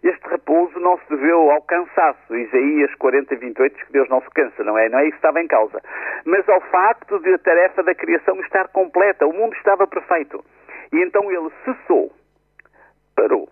Este 0.03 0.27
repouso 0.29 0.79
não 0.79 0.97
se 0.97 1.09
deveu 1.09 1.51
ao 1.51 1.61
cansaço, 1.63 2.35
Isaías 2.35 2.93
40, 2.95 3.35
28 3.35 3.75
diz 3.75 3.85
que 3.85 3.93
Deus 3.93 4.09
não 4.09 4.21
se 4.21 4.29
cansa, 4.31 4.63
não 4.63 4.77
é? 4.77 4.89
Não 4.89 4.99
é 4.99 5.03
isso 5.03 5.11
que 5.11 5.17
estava 5.17 5.41
em 5.41 5.47
causa. 5.47 5.81
Mas 6.25 6.47
ao 6.47 6.61
facto 6.61 7.19
de 7.19 7.33
a 7.33 7.37
tarefa 7.39 7.83
da 7.83 7.93
criação 7.93 8.39
estar 8.41 8.67
completa, 8.69 9.27
o 9.27 9.33
mundo 9.33 9.53
estava 9.55 9.85
perfeito. 9.85 10.43
E 10.91 11.01
então 11.03 11.31
ele 11.31 11.49
cessou, 11.65 12.11
parou. 13.15 13.49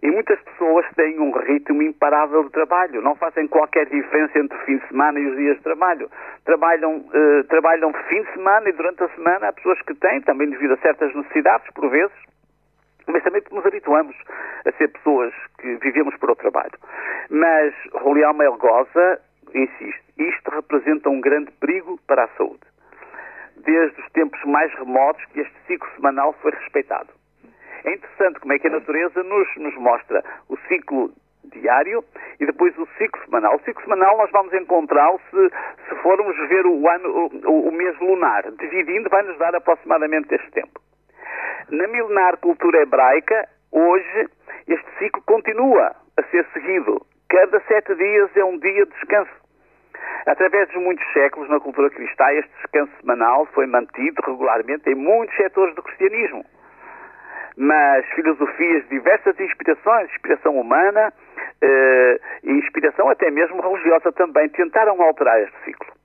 E 0.00 0.10
muitas 0.10 0.40
pessoas 0.42 0.86
têm 0.94 1.18
um 1.18 1.32
ritmo 1.32 1.82
imparável 1.82 2.44
de 2.44 2.50
trabalho, 2.50 3.02
não 3.02 3.16
fazem 3.16 3.48
qualquer 3.48 3.86
diferença 3.86 4.38
entre 4.38 4.56
o 4.56 4.60
fim 4.60 4.76
de 4.76 4.86
semana 4.86 5.18
e 5.18 5.26
os 5.26 5.36
dias 5.36 5.56
de 5.56 5.62
trabalho. 5.62 6.08
Trabalham, 6.44 7.04
eh, 7.12 7.42
trabalham 7.48 7.92
fim 8.08 8.22
de 8.22 8.32
semana 8.32 8.68
e 8.68 8.72
durante 8.72 9.02
a 9.02 9.08
semana 9.08 9.48
há 9.48 9.52
pessoas 9.52 9.80
que 9.82 9.94
têm, 9.94 10.20
também 10.20 10.50
devido 10.50 10.74
a 10.74 10.76
certas 10.76 11.12
necessidades, 11.14 11.68
por 11.74 11.90
vezes, 11.90 12.16
mas 13.08 13.22
também 13.22 13.42
porque 13.42 13.56
nos 13.56 13.66
habituamos 13.66 14.16
a 14.66 14.72
ser 14.72 14.88
pessoas 14.88 15.34
que 15.58 15.76
vivemos 15.76 16.16
para 16.16 16.32
o 16.32 16.36
trabalho. 16.36 16.78
Mas 17.30 17.74
Julião 18.02 18.34
Melgoza 18.34 19.20
insiste, 19.54 20.02
isto 20.18 20.50
representa 20.50 21.08
um 21.08 21.20
grande 21.20 21.50
perigo 21.52 21.98
para 22.06 22.24
a 22.24 22.28
saúde. 22.36 22.60
Desde 23.56 24.00
os 24.00 24.10
tempos 24.12 24.42
mais 24.44 24.72
remotos 24.74 25.24
que 25.26 25.40
este 25.40 25.54
ciclo 25.66 25.88
semanal 25.96 26.32
foi 26.40 26.52
respeitado. 26.52 27.08
É 27.84 27.92
interessante 27.92 28.40
como 28.40 28.52
é 28.52 28.58
que 28.58 28.66
a 28.66 28.70
natureza 28.70 29.22
nos, 29.22 29.56
nos 29.56 29.74
mostra 29.76 30.24
o 30.48 30.56
ciclo 30.68 31.12
diário 31.44 32.04
e 32.38 32.46
depois 32.46 32.76
o 32.78 32.86
ciclo 32.98 33.22
semanal. 33.24 33.56
O 33.56 33.60
ciclo 33.60 33.82
semanal 33.82 34.16
nós 34.18 34.30
vamos 34.30 34.52
encontrá-lo 34.52 35.20
se, 35.30 35.50
se 35.88 35.94
formos 36.02 36.36
ver 36.48 36.66
o, 36.66 36.88
ano, 36.88 37.30
o, 37.46 37.68
o 37.68 37.72
mês 37.72 37.98
lunar. 38.00 38.50
Dividindo 38.52 39.08
vai 39.08 39.22
nos 39.22 39.38
dar 39.38 39.54
aproximadamente 39.54 40.34
este 40.34 40.50
tempo. 40.50 40.80
Na 41.70 41.86
milenar 41.88 42.36
cultura 42.38 42.82
hebraica, 42.82 43.48
hoje, 43.72 44.28
este 44.66 44.86
ciclo 44.98 45.22
continua 45.22 45.94
a 46.16 46.22
ser 46.30 46.46
seguido. 46.52 47.04
Cada 47.28 47.60
sete 47.60 47.94
dias 47.94 48.30
é 48.36 48.44
um 48.44 48.58
dia 48.58 48.86
de 48.86 48.92
descanso. 48.92 49.30
Através 50.26 50.68
de 50.70 50.78
muitos 50.78 51.04
séculos 51.12 51.48
na 51.48 51.60
cultura 51.60 51.90
cristã, 51.90 52.32
este 52.32 52.50
descanso 52.62 52.92
semanal 53.00 53.46
foi 53.46 53.66
mantido 53.66 54.22
regularmente 54.24 54.90
em 54.90 54.94
muitos 54.94 55.36
setores 55.36 55.74
do 55.74 55.82
cristianismo 55.82 56.44
mas 57.58 58.06
filosofias 58.14 58.84
de 58.84 58.90
diversas 58.90 59.38
inspirações, 59.40 60.08
inspiração 60.10 60.56
humana 60.56 61.12
eh, 61.60 62.20
e 62.44 62.52
inspiração 62.52 63.10
até 63.10 63.32
mesmo 63.32 63.60
religiosa 63.60 64.12
também, 64.12 64.48
tentaram 64.50 65.02
alterar 65.02 65.42
este 65.42 65.56
ciclo. 65.64 65.97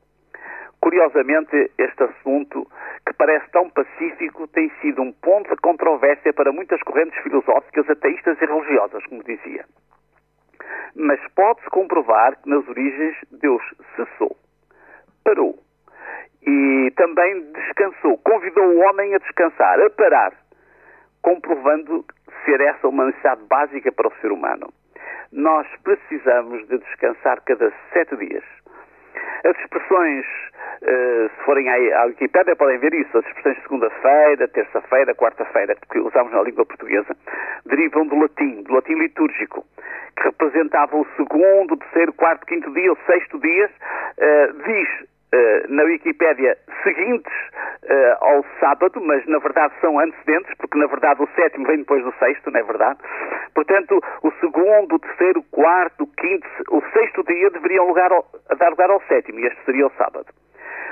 Curiosamente, 0.84 1.72
este 1.78 2.04
assunto, 2.04 2.68
que 3.08 3.14
parece 3.14 3.50
tão 3.52 3.70
pacífico, 3.70 4.50
tem 4.50 4.70
sido 4.82 5.02
um 5.02 5.14
ponto 5.14 5.50
de 5.50 5.62
controvérsia 5.62 6.34
para 6.34 6.52
muitas 6.52 6.84
correntes 6.84 7.18
filosóficas, 7.24 7.90
ateístas 7.90 8.38
e 8.42 8.46
religiosas, 8.46 9.02
como 9.06 9.24
dizia. 9.24 9.64
Mas 10.94 11.22
pode-se 11.36 11.70
comprovar 11.70 12.36
que 12.36 12.50
nas 12.50 12.68
origens 12.68 13.16
Deus 13.32 13.64
cessou, 13.96 14.36
parou 15.24 15.58
e 16.46 16.92
também 16.98 17.50
descansou, 17.54 18.18
convidou 18.18 18.66
o 18.66 18.80
homem 18.80 19.16
a 19.16 19.20
descansar, 19.20 19.80
a 19.80 19.90
parar 19.90 20.34
comprovando 21.22 22.04
ser 22.44 22.60
essa 22.60 22.90
uma 22.90 23.06
necessidade 23.06 23.42
básica 23.46 23.90
para 23.90 24.10
o 24.10 24.16
ser 24.20 24.34
humano. 24.34 24.68
Nós 25.32 25.66
precisamos 25.82 26.68
de 26.68 26.78
descansar 26.78 27.42
cada 27.46 27.72
sete 27.94 28.18
dias. 28.18 28.44
As 29.46 29.58
expressões, 29.60 30.26
uh, 30.84 31.30
se 31.30 31.46
forem 31.46 31.70
à, 31.70 32.06
Wikipédia, 32.06 32.56
podem 32.56 32.78
ver 32.78 32.94
isso. 32.94 33.18
As 33.18 33.26
expressões 33.26 33.56
de 33.56 33.64
segunda-feira, 33.64 34.48
terça-feira, 34.48 35.16
quarta-feira, 35.16 35.76
que 35.92 36.00
usamos 36.00 36.32
na 36.34 36.42
língua 36.42 36.66
portuguesa, 36.66 37.16
derivam 37.66 38.06
do 38.06 38.20
latim, 38.20 38.64
do 38.64 38.74
latim 38.74 38.94
litúrgico, 38.96 39.66
que 40.16 40.24
representava 40.24 40.96
o 40.96 41.08
segundo, 41.16 41.78
terceiro, 41.78 42.14
quarto, 42.14 42.46
quinto 42.46 42.72
dia, 42.74 42.92
o 42.92 42.98
sexto 43.06 43.40
dia. 43.40 43.70
Uh, 44.18 44.64
diz 44.64 44.90
uh, 45.02 45.74
na 45.74 45.84
Wikipédia 45.84 46.58
seguintes 46.84 47.34
ao 48.22 48.46
sábado, 48.62 49.02
mas 49.02 49.26
na 49.26 49.40
verdade 49.40 49.74
são 49.82 50.00
antecedentes, 50.00 50.54
porque 50.58 50.78
na 50.78 50.88
verdade 50.88 51.22
o 51.22 51.28
sétimo 51.36 51.66
vem 51.66 51.80
depois 51.80 52.02
do 52.02 52.14
sexto, 52.14 52.50
não 52.50 52.60
é 52.60 52.64
verdade? 52.64 52.98
Portanto, 53.54 54.02
o 54.24 54.32
segundo, 54.40 54.96
o 54.96 55.00
terceiro, 55.00 55.42
o 55.42 55.44
quarto, 55.44 56.04
o 56.04 56.08
quinto, 56.08 56.48
o 56.72 56.82
sexto 56.94 57.24
dia 57.26 57.50
deveriam 57.50 57.86
lugar 57.88 58.12
ao, 58.12 58.26
dar 58.58 58.70
lugar 58.70 58.90
ao 58.90 59.02
sétimo, 59.02 59.40
e 59.40 59.48
este 59.48 59.66
seria 59.66 59.88
o 59.88 59.92
sábado. 59.98 60.28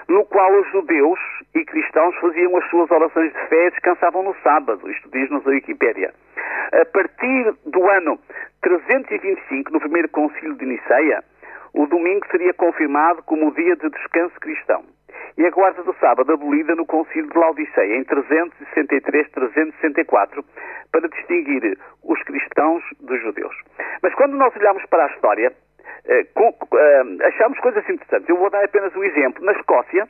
No 0.07 0.25
qual 0.25 0.51
os 0.59 0.71
judeus 0.71 1.19
e 1.55 1.63
cristãos 1.65 2.15
faziam 2.17 2.55
as 2.57 2.69
suas 2.69 2.89
orações 2.91 3.33
de 3.33 3.47
fé 3.47 3.67
e 3.67 3.71
descansavam 3.71 4.23
no 4.23 4.35
sábado, 4.43 4.89
isto 4.89 5.09
diz-nos 5.11 5.45
a 5.45 5.49
Wikipédia. 5.49 6.13
A 6.73 6.85
partir 6.85 7.53
do 7.65 7.89
ano 7.89 8.19
325, 8.61 9.71
no 9.71 9.79
primeiro 9.79 10.09
concílio 10.09 10.55
de 10.55 10.65
Niceia, 10.65 11.23
o 11.73 11.85
domingo 11.85 12.25
seria 12.29 12.53
confirmado 12.53 13.23
como 13.23 13.47
o 13.47 13.53
dia 13.53 13.75
de 13.75 13.89
descanso 13.89 14.39
cristão 14.39 14.83
e 15.37 15.45
a 15.45 15.49
guarda 15.49 15.81
do 15.83 15.93
sábado 15.99 16.31
abolida 16.33 16.75
no 16.75 16.85
concílio 16.85 17.29
de 17.29 17.37
Laodiceia 17.37 17.97
em 17.97 18.03
363-364 18.03 20.43
para 20.91 21.07
distinguir 21.07 21.77
os 22.03 22.21
cristãos 22.23 22.83
dos 22.99 23.21
judeus. 23.21 23.55
Mas 24.01 24.13
quando 24.15 24.35
nós 24.35 24.53
olhamos 24.55 24.83
para 24.87 25.05
a 25.05 25.07
história, 25.07 25.53
achamos 27.23 27.59
coisas 27.59 27.87
interessantes. 27.89 28.27
Eu 28.29 28.37
vou 28.37 28.49
dar 28.49 28.63
apenas 28.63 28.95
um 28.95 29.03
exemplo. 29.03 29.43
Na 29.43 29.53
Escócia, 29.53 30.07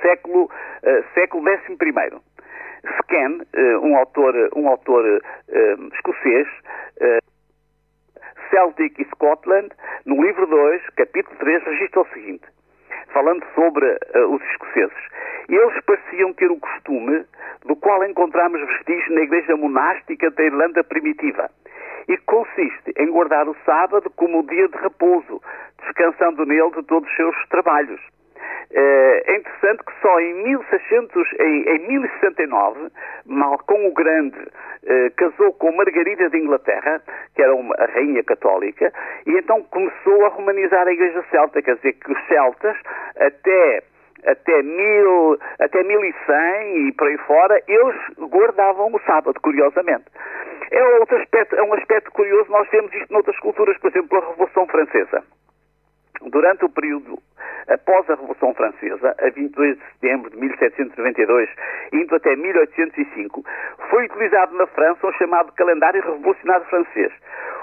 século, 0.00 0.50
eh, 0.82 1.04
século 1.14 1.44
XI, 1.44 2.20
Scan, 2.98 3.38
um 3.82 3.96
autor, 3.96 4.34
um 4.56 4.68
autor 4.68 5.22
escocês, 5.94 6.48
Celtic 8.52 9.00
e 9.00 9.04
Scotland, 9.06 9.70
no 10.04 10.22
livro 10.22 10.46
2, 10.46 10.90
capítulo 10.90 11.36
3, 11.38 11.64
registra 11.64 12.02
o 12.02 12.06
seguinte, 12.12 12.44
falando 13.08 13.42
sobre 13.54 13.86
uh, 13.86 14.34
os 14.34 14.42
escoceses. 14.50 15.08
Eles 15.48 15.80
pareciam 15.84 16.32
ter 16.34 16.50
o 16.50 16.60
costume 16.60 17.24
do 17.64 17.74
qual 17.76 18.04
encontramos 18.04 18.60
vestígios 18.60 19.08
na 19.14 19.22
igreja 19.22 19.56
monástica 19.56 20.30
da 20.30 20.44
Irlanda 20.44 20.84
primitiva 20.84 21.50
e 22.08 22.16
consiste 22.18 22.92
em 22.98 23.10
guardar 23.10 23.48
o 23.48 23.56
sábado 23.64 24.10
como 24.16 24.40
o 24.40 24.46
dia 24.46 24.68
de 24.68 24.78
repouso, 24.78 25.40
descansando 25.82 26.44
nele 26.46 26.70
de 26.70 26.82
todos 26.84 27.08
os 27.08 27.16
seus 27.16 27.48
trabalhos. 27.48 28.00
Eh, 28.74 29.22
é 29.26 29.36
interessante 29.36 29.84
que 29.84 29.92
só 30.00 30.18
em, 30.20 30.34
1600, 30.44 31.32
em, 31.40 31.62
em 31.68 31.88
1069, 31.88 32.88
Malcom 33.26 33.86
o 33.86 33.92
Grande 33.92 34.38
eh, 34.84 35.10
casou 35.16 35.52
com 35.54 35.72
Margarida 35.72 36.30
de 36.30 36.38
Inglaterra, 36.38 37.02
que 37.34 37.42
era 37.42 37.54
uma 37.54 37.74
rainha 37.76 38.24
católica, 38.24 38.92
e 39.26 39.32
então 39.32 39.62
começou 39.64 40.24
a 40.24 40.30
romanizar 40.30 40.86
a 40.86 40.92
Igreja 40.92 41.22
Celta, 41.30 41.60
quer 41.60 41.76
dizer 41.76 41.92
que 41.92 42.12
os 42.12 42.26
celtas, 42.28 42.76
até 43.16 43.82
até, 44.24 44.62
mil, 44.62 45.36
até 45.58 45.82
1100 45.82 46.88
e 46.88 46.92
por 46.92 47.08
aí 47.08 47.18
fora, 47.18 47.60
eles 47.66 47.96
guardavam 48.18 48.94
o 48.94 49.00
sábado, 49.00 49.38
curiosamente. 49.40 50.04
É, 50.72 50.98
outro 50.98 51.18
aspecto, 51.18 51.54
é 51.54 51.62
um 51.62 51.74
aspecto 51.74 52.10
curioso, 52.12 52.50
nós 52.50 52.66
vemos 52.70 52.92
isto 52.94 53.12
noutras 53.12 53.38
culturas, 53.40 53.76
por 53.78 53.90
exemplo, 53.90 54.16
a 54.16 54.26
Revolução 54.30 54.66
Francesa. 54.66 55.22
Durante 56.22 56.64
o 56.64 56.70
período 56.70 57.18
após 57.68 58.08
a 58.08 58.14
Revolução 58.14 58.54
Francesa, 58.54 59.14
a 59.18 59.28
22 59.28 59.76
de 59.76 59.84
setembro 59.92 60.30
de 60.30 60.36
1792, 60.38 61.50
indo 61.92 62.14
até 62.14 62.34
1805, 62.34 63.44
foi 63.90 64.06
utilizado 64.06 64.56
na 64.56 64.66
França 64.68 65.06
um 65.06 65.12
chamado 65.12 65.52
calendário 65.52 66.02
revolucionário 66.02 66.64
francês, 66.66 67.12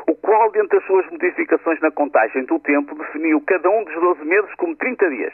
o 0.07 0.15
qual, 0.15 0.51
dentre 0.51 0.77
as 0.77 0.85
suas 0.85 1.09
modificações 1.09 1.79
na 1.81 1.89
contagem 1.89 2.45
do 2.45 2.59
tempo, 2.59 2.95
definiu 2.95 3.41
cada 3.41 3.69
um 3.69 3.83
dos 3.85 3.95
12 3.95 4.25
meses 4.25 4.53
como 4.55 4.75
30 4.75 5.09
dias. 5.09 5.33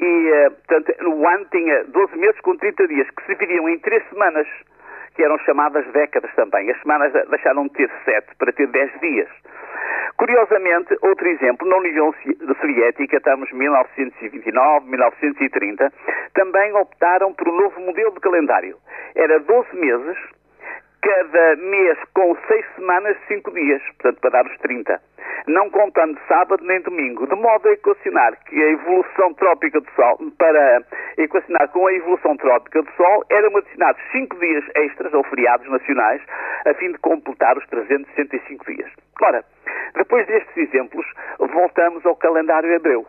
E, 0.00 0.30
eh, 0.32 0.50
portanto, 0.50 0.94
o 1.06 1.28
ano 1.28 1.46
tinha 1.50 1.84
12 1.84 2.16
meses 2.16 2.40
com 2.40 2.56
30 2.56 2.88
dias, 2.88 3.08
que 3.10 3.22
se 3.24 3.34
dividiam 3.34 3.68
em 3.68 3.78
três 3.78 4.02
semanas, 4.08 4.48
que 5.14 5.22
eram 5.22 5.38
chamadas 5.40 5.86
décadas 5.92 6.32
também. 6.34 6.70
As 6.70 6.80
semanas 6.80 7.12
deixaram 7.28 7.64
de 7.64 7.74
ter 7.74 7.90
sete 8.04 8.34
para 8.36 8.52
ter 8.52 8.66
10 8.66 9.00
dias. 9.00 9.28
Curiosamente, 10.16 10.96
outro 11.02 11.26
exemplo, 11.28 11.68
na 11.68 11.76
União 11.76 12.14
Soviética, 12.60 13.16
estamos 13.16 13.50
em 13.50 13.56
1929, 13.56 14.88
1930, 14.88 15.92
também 16.34 16.72
optaram 16.74 17.32
por 17.32 17.48
um 17.48 17.56
novo 17.56 17.80
modelo 17.80 18.12
de 18.12 18.20
calendário. 18.20 18.76
Era 19.14 19.38
12 19.40 19.76
meses 19.76 20.16
cada 21.02 21.56
mês 21.56 21.98
com 22.14 22.36
seis 22.46 22.64
semanas, 22.76 23.16
cinco 23.26 23.50
dias, 23.52 23.82
portanto, 23.98 24.20
para 24.20 24.30
dar 24.30 24.46
os 24.46 24.56
30. 24.58 25.00
Não 25.48 25.68
contando 25.70 26.18
sábado 26.28 26.64
nem 26.64 26.80
domingo, 26.80 27.26
de 27.26 27.34
modo 27.34 27.68
a 27.68 27.72
equacionar 27.72 28.38
que 28.44 28.62
a 28.62 28.70
evolução 28.70 29.34
trópica 29.34 29.80
do 29.80 29.90
Sol, 29.90 30.18
para 30.38 30.82
equacionar 31.18 31.68
com 31.70 31.86
a 31.86 31.92
evolução 31.92 32.36
trópica 32.36 32.82
do 32.82 32.90
Sol, 32.92 33.24
eram 33.30 33.56
adicionados 33.56 34.00
cinco 34.12 34.38
dias 34.38 34.64
extras 34.76 35.12
ou 35.12 35.24
feriados 35.24 35.68
nacionais, 35.68 36.22
a 36.64 36.74
fim 36.74 36.92
de 36.92 36.98
completar 36.98 37.58
os 37.58 37.66
365 37.66 38.64
dias. 38.72 38.90
Ora, 39.20 39.44
depois 39.94 40.26
destes 40.28 40.56
exemplos, 40.56 41.06
voltamos 41.38 42.06
ao 42.06 42.14
calendário 42.14 42.72
hebreu 42.72 43.06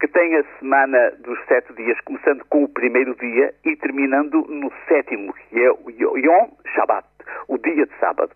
que 0.00 0.08
tem 0.08 0.36
a 0.36 0.44
semana 0.58 1.12
dos 1.20 1.38
sete 1.46 1.72
dias, 1.74 1.98
começando 2.00 2.44
com 2.46 2.64
o 2.64 2.68
primeiro 2.68 3.14
dia 3.16 3.54
e 3.64 3.76
terminando 3.76 4.44
no 4.48 4.72
sétimo, 4.88 5.32
que 5.32 5.62
é 5.62 5.70
o 5.70 5.90
Yom 5.90 6.48
Shabbat, 6.74 7.06
o 7.48 7.58
dia 7.58 7.86
de 7.86 7.94
sábado. 7.98 8.30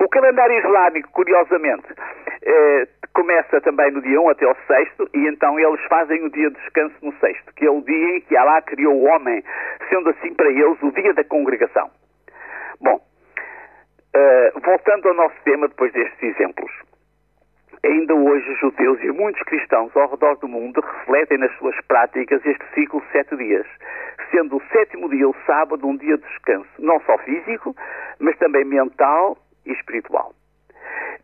O 0.00 0.08
calendário 0.08 0.58
islâmico, 0.58 1.10
curiosamente, 1.12 1.86
eh, 2.42 2.88
começa 3.14 3.60
também 3.60 3.90
no 3.90 4.00
dia 4.00 4.20
1 4.20 4.30
até 4.30 4.46
o 4.46 4.56
sexto, 4.66 5.08
e 5.14 5.26
então 5.26 5.58
eles 5.58 5.80
fazem 5.88 6.24
o 6.24 6.30
dia 6.30 6.50
de 6.50 6.56
descanso 6.56 6.94
no 7.02 7.12
sexto, 7.18 7.52
que 7.54 7.66
é 7.66 7.70
o 7.70 7.80
dia 7.82 8.16
em 8.16 8.20
que 8.20 8.36
Allah 8.36 8.62
criou 8.62 8.94
o 8.94 9.04
homem, 9.04 9.42
sendo 9.88 10.10
assim 10.10 10.34
para 10.34 10.50
eles 10.50 10.82
o 10.82 10.92
dia 10.92 11.12
da 11.14 11.24
congregação. 11.24 11.90
Bom, 12.80 13.00
eh, 14.14 14.52
voltando 14.62 15.08
ao 15.08 15.14
nosso 15.14 15.36
tema, 15.44 15.68
depois 15.68 15.92
destes 15.92 16.22
exemplos. 16.22 16.70
Ainda 17.84 18.14
hoje, 18.14 18.50
os 18.50 18.58
judeus 18.58 19.00
e 19.02 19.12
muitos 19.12 19.42
cristãos 19.42 19.96
ao 19.96 20.10
redor 20.10 20.36
do 20.38 20.48
mundo 20.48 20.80
refletem 20.80 21.38
nas 21.38 21.56
suas 21.58 21.76
práticas 21.86 22.44
este 22.44 22.64
ciclo 22.74 23.00
de 23.00 23.12
sete 23.12 23.36
dias, 23.36 23.66
sendo 24.30 24.56
o 24.56 24.62
sétimo 24.72 25.08
dia, 25.08 25.28
o 25.28 25.36
sábado, 25.46 25.86
um 25.86 25.96
dia 25.96 26.16
de 26.16 26.24
descanso, 26.24 26.68
não 26.78 27.00
só 27.00 27.16
físico, 27.18 27.76
mas 28.18 28.36
também 28.38 28.64
mental 28.64 29.38
e 29.64 29.72
espiritual. 29.72 30.32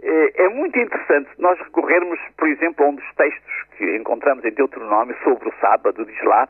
É, 0.07 0.45
é 0.45 0.49
muito 0.51 0.79
interessante 0.79 1.31
nós 1.39 1.59
recorrermos, 1.61 2.19
por 2.37 2.47
exemplo, 2.47 2.85
a 2.85 2.89
um 2.89 2.95
dos 2.95 3.15
textos 3.15 3.53
que 3.79 3.97
encontramos 3.97 4.45
em 4.45 4.51
Deuteronômio 4.51 5.17
sobre 5.25 5.49
o 5.49 5.55
sábado, 5.61 6.05
diz 6.05 6.23
lá, 6.25 6.47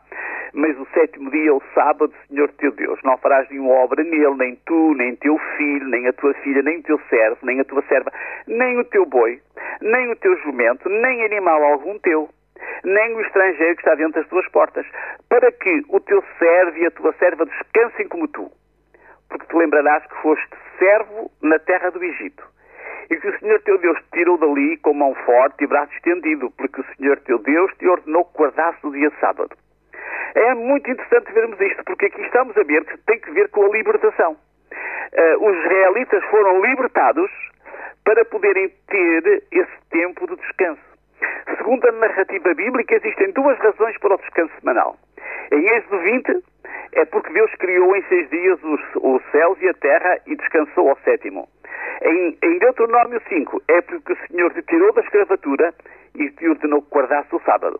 mas 0.53 0.77
o 0.77 0.85
sétimo 0.93 1.31
dia 1.31 1.49
é 1.49 1.53
o 1.53 1.61
sábado, 1.73 2.13
Senhor 2.27 2.49
teu 2.57 2.73
Deus. 2.73 2.99
Não 3.03 3.17
farás 3.17 3.49
nenhuma 3.49 3.71
obra 3.75 4.03
nele, 4.03 4.35
nem 4.35 4.55
tu, 4.65 4.93
nem 4.95 5.15
teu 5.15 5.37
filho, 5.55 5.87
nem 5.87 6.05
a 6.05 6.11
tua 6.11 6.33
filha, 6.35 6.61
nem 6.63 6.79
o 6.79 6.83
teu 6.83 6.99
servo, 7.09 7.37
nem 7.43 7.61
a 7.61 7.63
tua 7.63 7.81
serva, 7.83 8.11
nem 8.45 8.77
o 8.77 8.83
teu 8.83 9.05
boi, 9.05 9.39
nem 9.81 10.11
o 10.11 10.15
teu 10.17 10.37
jumento, 10.39 10.89
nem 10.89 11.23
animal 11.23 11.63
algum 11.63 11.97
teu, 11.99 12.29
nem 12.83 13.15
o 13.15 13.21
estrangeiro 13.21 13.75
que 13.75 13.81
está 13.83 13.95
dentro 13.95 14.19
das 14.19 14.29
tuas 14.29 14.47
portas, 14.49 14.85
para 15.29 15.49
que 15.51 15.81
o 15.87 15.99
teu 16.01 16.21
servo 16.37 16.77
e 16.77 16.85
a 16.87 16.91
tua 16.91 17.13
serva 17.13 17.45
descansem 17.45 18.07
como 18.09 18.27
tu. 18.27 18.51
Porque 19.29 19.47
te 19.47 19.55
lembrarás 19.55 20.05
que 20.05 20.21
foste 20.21 20.55
servo 20.77 21.31
na 21.41 21.57
terra 21.57 21.89
do 21.89 22.03
Egito 22.03 22.54
que 23.25 23.29
o 23.29 23.39
Senhor 23.39 23.59
teu 23.61 23.79
Deus 23.79 23.97
te 23.97 24.19
tirou 24.19 24.37
dali 24.37 24.77
com 24.77 24.93
mão 24.93 25.15
forte 25.25 25.63
e 25.63 25.67
braço 25.67 25.91
estendido, 25.93 26.51
porque 26.51 26.81
o 26.81 26.85
Senhor 26.95 27.17
teu 27.21 27.39
Deus 27.39 27.71
te 27.79 27.87
ordenou 27.87 28.23
que 28.25 28.37
guardasse 28.37 28.85
o 28.85 28.91
dia 28.91 29.11
sábado. 29.19 29.49
É 30.35 30.53
muito 30.53 30.91
interessante 30.91 31.31
vermos 31.33 31.59
isto, 31.59 31.83
porque 31.85 32.05
aqui 32.05 32.21
estamos 32.21 32.55
a 32.55 32.63
ver 32.63 32.85
que 32.85 32.97
tem 32.99 33.19
que 33.19 33.31
ver 33.31 33.49
com 33.49 33.65
a 33.65 33.69
libertação. 33.69 34.33
Uh, 34.33 35.49
os 35.49 35.57
israelitas 35.57 36.23
foram 36.25 36.61
libertados 36.63 37.31
para 38.03 38.23
poderem 38.25 38.69
ter 38.87 39.43
esse 39.51 39.77
tempo 39.89 40.27
de 40.27 40.35
descanso. 40.35 40.94
Segundo 41.57 41.87
a 41.87 41.91
narrativa 41.91 42.53
bíblica, 42.53 42.95
existem 42.95 43.31
duas 43.31 43.57
razões 43.59 43.97
para 43.99 44.15
o 44.15 44.17
descanso 44.17 44.53
semanal. 44.59 44.97
Em 45.51 45.67
Êxodo 45.67 45.99
20, 45.99 46.43
é 46.93 47.05
porque 47.05 47.33
Deus 47.33 47.51
criou 47.55 47.95
em 47.95 48.03
seis 48.03 48.29
dias 48.29 48.59
os, 48.63 48.81
os 48.95 49.21
céus 49.31 49.57
e 49.61 49.69
a 49.69 49.73
terra 49.73 50.17
e 50.25 50.35
descansou 50.35 50.89
ao 50.89 50.97
sétimo. 50.99 51.47
Em, 52.01 52.37
em 52.43 52.59
Deuteronômio 52.59 53.21
5, 53.27 53.61
é 53.67 53.81
porque 53.81 54.13
o 54.13 54.27
Senhor 54.27 54.53
te 54.53 54.61
tirou 54.63 54.93
da 54.93 55.01
escravatura 55.01 55.73
e 56.15 56.29
te 56.31 56.47
ordenou 56.47 56.81
que 56.81 56.95
guardasse 56.95 57.35
o 57.35 57.41
sábado. 57.41 57.79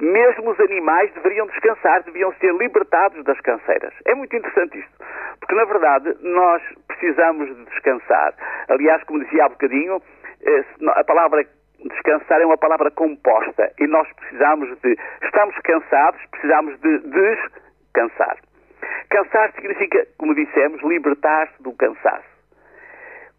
Mesmo 0.00 0.50
os 0.50 0.60
animais 0.60 1.12
deveriam 1.14 1.46
descansar, 1.46 2.02
deviam 2.02 2.32
ser 2.40 2.52
libertados 2.54 3.22
das 3.24 3.38
canseiras. 3.40 3.92
É 4.06 4.14
muito 4.14 4.34
interessante 4.34 4.78
isto, 4.78 4.92
porque 5.38 5.54
na 5.54 5.64
verdade 5.64 6.16
nós 6.22 6.62
precisamos 6.88 7.48
de 7.48 7.64
descansar. 7.66 8.34
Aliás, 8.68 9.02
como 9.04 9.22
dizia 9.22 9.44
há 9.44 9.48
bocadinho, 9.48 10.02
eh, 10.44 10.64
a 10.88 11.04
palavra 11.04 11.46
descansar 11.88 12.40
é 12.40 12.46
uma 12.46 12.58
palavra 12.58 12.90
composta 12.90 13.72
e 13.78 13.86
nós 13.86 14.10
precisamos 14.12 14.68
de. 14.80 14.96
Estamos 15.22 15.56
cansados, 15.58 16.20
precisamos 16.30 16.78
de 16.80 16.98
descansar. 16.98 18.38
Cansar 19.10 19.52
significa, 19.52 20.06
como 20.18 20.34
dissemos, 20.34 20.82
libertar-se 20.82 21.62
do 21.62 21.72
cansaço. 21.72 22.32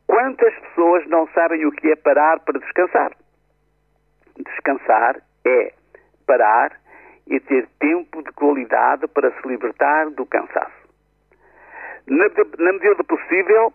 Quantas 0.08 0.54
pessoas 0.54 1.06
não 1.08 1.28
sabem 1.30 1.66
o 1.66 1.72
que 1.72 1.92
é 1.92 1.96
parar 1.96 2.40
para 2.42 2.60
descansar? 2.60 3.12
Descansar 4.38 5.22
é 5.46 5.74
parar 6.26 6.78
e 7.28 7.40
ter 7.40 7.68
tempo 7.80 8.22
de 8.22 8.32
qualidade 8.34 9.08
para 9.08 9.32
se 9.32 9.48
libertar 9.48 10.10
do 10.10 10.26
cansaço. 10.26 10.84
Na, 12.08 12.26
na 12.60 12.74
medida 12.74 12.96
do 12.96 13.04
possível, 13.04 13.74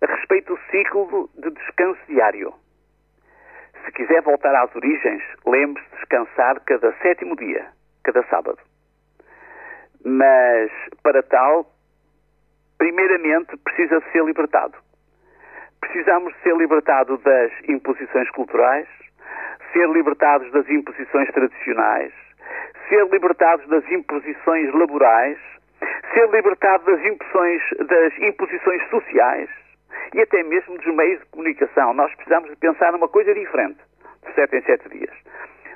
respeite 0.00 0.52
o 0.52 0.58
ciclo 0.70 1.28
de 1.34 1.50
descanso 1.50 2.00
diário. 2.08 2.54
Se 3.94 4.02
quiser 4.02 4.22
voltar 4.22 4.52
às 4.56 4.74
origens, 4.74 5.22
lembre-se 5.46 5.88
de 5.88 5.96
descansar 5.98 6.60
cada 6.66 6.92
sétimo 6.94 7.36
dia, 7.36 7.64
cada 8.02 8.24
sábado. 8.24 8.58
Mas, 10.04 10.68
para 11.00 11.22
tal, 11.22 11.64
primeiramente 12.76 13.56
precisa 13.58 14.02
ser 14.10 14.24
libertado. 14.24 14.74
Precisamos 15.80 16.34
ser 16.42 16.56
libertados 16.56 17.22
das 17.22 17.52
imposições 17.68 18.28
culturais, 18.30 18.88
ser 19.72 19.88
libertados 19.88 20.50
das 20.50 20.68
imposições 20.68 21.30
tradicionais, 21.30 22.12
ser 22.88 23.06
libertados 23.12 23.64
das 23.68 23.88
imposições 23.92 24.74
laborais, 24.74 25.38
ser 26.12 26.28
libertados 26.30 26.84
das 26.84 27.04
imposições, 27.04 27.62
das 27.86 28.18
imposições 28.18 28.90
sociais 28.90 29.63
e 30.14 30.20
até 30.20 30.42
mesmo 30.42 30.76
dos 30.76 30.94
meios 30.94 31.20
de 31.20 31.26
comunicação. 31.26 31.94
Nós 31.94 32.14
precisamos 32.14 32.50
de 32.50 32.56
pensar 32.56 32.92
numa 32.92 33.08
coisa 33.08 33.34
diferente, 33.34 33.80
de 34.26 34.34
sete 34.34 34.56
em 34.56 34.62
sete 34.62 34.88
dias. 34.88 35.14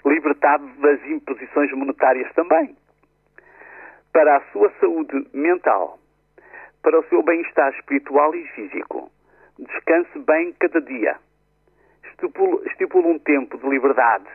Libertado 0.04 0.66
das 0.80 1.04
imposições 1.06 1.72
monetárias 1.72 2.32
também. 2.34 2.76
Para 4.12 4.36
a 4.36 4.40
sua 4.52 4.70
saúde 4.80 5.26
mental, 5.32 5.98
para 6.82 6.98
o 6.98 7.04
seu 7.04 7.22
bem-estar 7.22 7.72
espiritual 7.74 8.34
e 8.34 8.46
físico 8.48 9.10
Descanse 9.58 10.16
bem 10.20 10.54
cada 10.60 10.80
dia. 10.80 11.16
Estipula, 12.04 12.62
estipula 12.66 13.08
um 13.08 13.18
tempo 13.18 13.58
de 13.58 13.68
liberdade. 13.68 14.28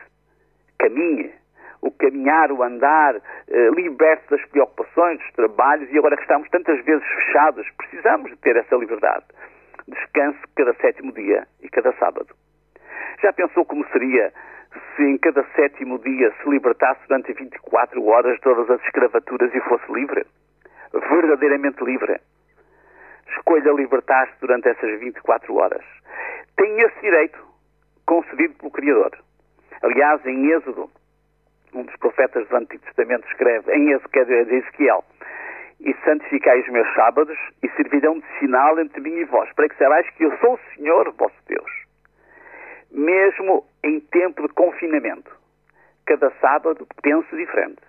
Caminhe. 0.78 1.32
O 1.80 1.90
caminhar, 1.90 2.52
o 2.52 2.62
andar, 2.62 3.16
eh, 3.16 3.70
liberte 3.70 4.28
das 4.30 4.44
preocupações, 4.46 5.18
dos 5.18 5.32
trabalhos 5.32 5.90
e 5.90 5.98
agora 5.98 6.16
que 6.16 6.22
estamos 6.22 6.48
tantas 6.50 6.82
vezes 6.84 7.06
fechados, 7.06 7.66
precisamos 7.76 8.30
de 8.30 8.36
ter 8.38 8.56
essa 8.56 8.76
liberdade. 8.76 9.24
Descanse 9.88 10.38
cada 10.56 10.74
sétimo 10.74 11.12
dia 11.12 11.46
e 11.62 11.68
cada 11.68 11.92
sábado. 11.94 12.34
Já 13.22 13.32
pensou 13.32 13.64
como 13.64 13.86
seria 13.88 14.32
se 14.96 15.02
em 15.02 15.18
cada 15.18 15.44
sétimo 15.54 15.98
dia 15.98 16.32
se 16.42 16.48
libertasse 16.48 17.00
durante 17.08 17.32
24 17.32 18.04
horas 18.04 18.40
todas 18.40 18.68
as 18.70 18.82
escravaturas 18.84 19.54
e 19.54 19.60
fosse 19.60 19.92
livre? 19.92 20.26
Verdadeiramente 20.92 21.82
livre 21.84 22.20
escolha 23.36 23.72
libertar-se 23.72 24.32
durante 24.40 24.68
essas 24.68 24.98
24 25.00 25.54
horas. 25.54 25.84
Tem 26.56 26.80
esse 26.80 27.00
direito 27.00 27.38
concedido 28.06 28.54
pelo 28.54 28.70
Criador. 28.70 29.12
Aliás, 29.82 30.24
em 30.26 30.50
Êxodo, 30.52 30.90
um 31.74 31.82
dos 31.82 31.96
profetas 31.96 32.48
do 32.48 32.56
Antigo 32.56 32.82
Testamento 32.84 33.26
escreve, 33.28 33.72
em 33.72 33.86
de 33.86 34.56
Ezequiel, 34.56 35.04
e 35.80 35.94
santificai 36.04 36.60
os 36.60 36.68
meus 36.68 36.92
sábados 36.94 37.38
e 37.62 37.68
servirão 37.70 38.18
de 38.18 38.26
sinal 38.38 38.78
entre 38.80 39.00
mim 39.00 39.16
e 39.16 39.24
vós, 39.24 39.52
para 39.54 39.68
que 39.68 39.76
saibais 39.76 40.08
que 40.10 40.24
eu 40.24 40.36
sou 40.38 40.54
o 40.54 40.74
Senhor 40.74 41.12
vosso 41.12 41.36
Deus. 41.46 41.70
Mesmo 42.90 43.64
em 43.82 44.00
tempo 44.00 44.46
de 44.46 44.54
confinamento, 44.54 45.30
cada 46.06 46.30
sábado 46.40 46.86
pense 47.02 47.36
diferente. 47.36 47.82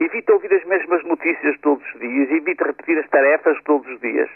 Evita 0.00 0.32
ouvir 0.32 0.52
as 0.52 0.64
mesmas 0.64 1.04
notícias 1.04 1.58
todos 1.60 1.84
os 1.94 2.00
dias, 2.00 2.30
evita 2.30 2.64
repetir 2.64 2.98
as 2.98 3.08
tarefas 3.10 3.56
todos 3.64 3.86
os 3.92 4.00
dias. 4.00 4.28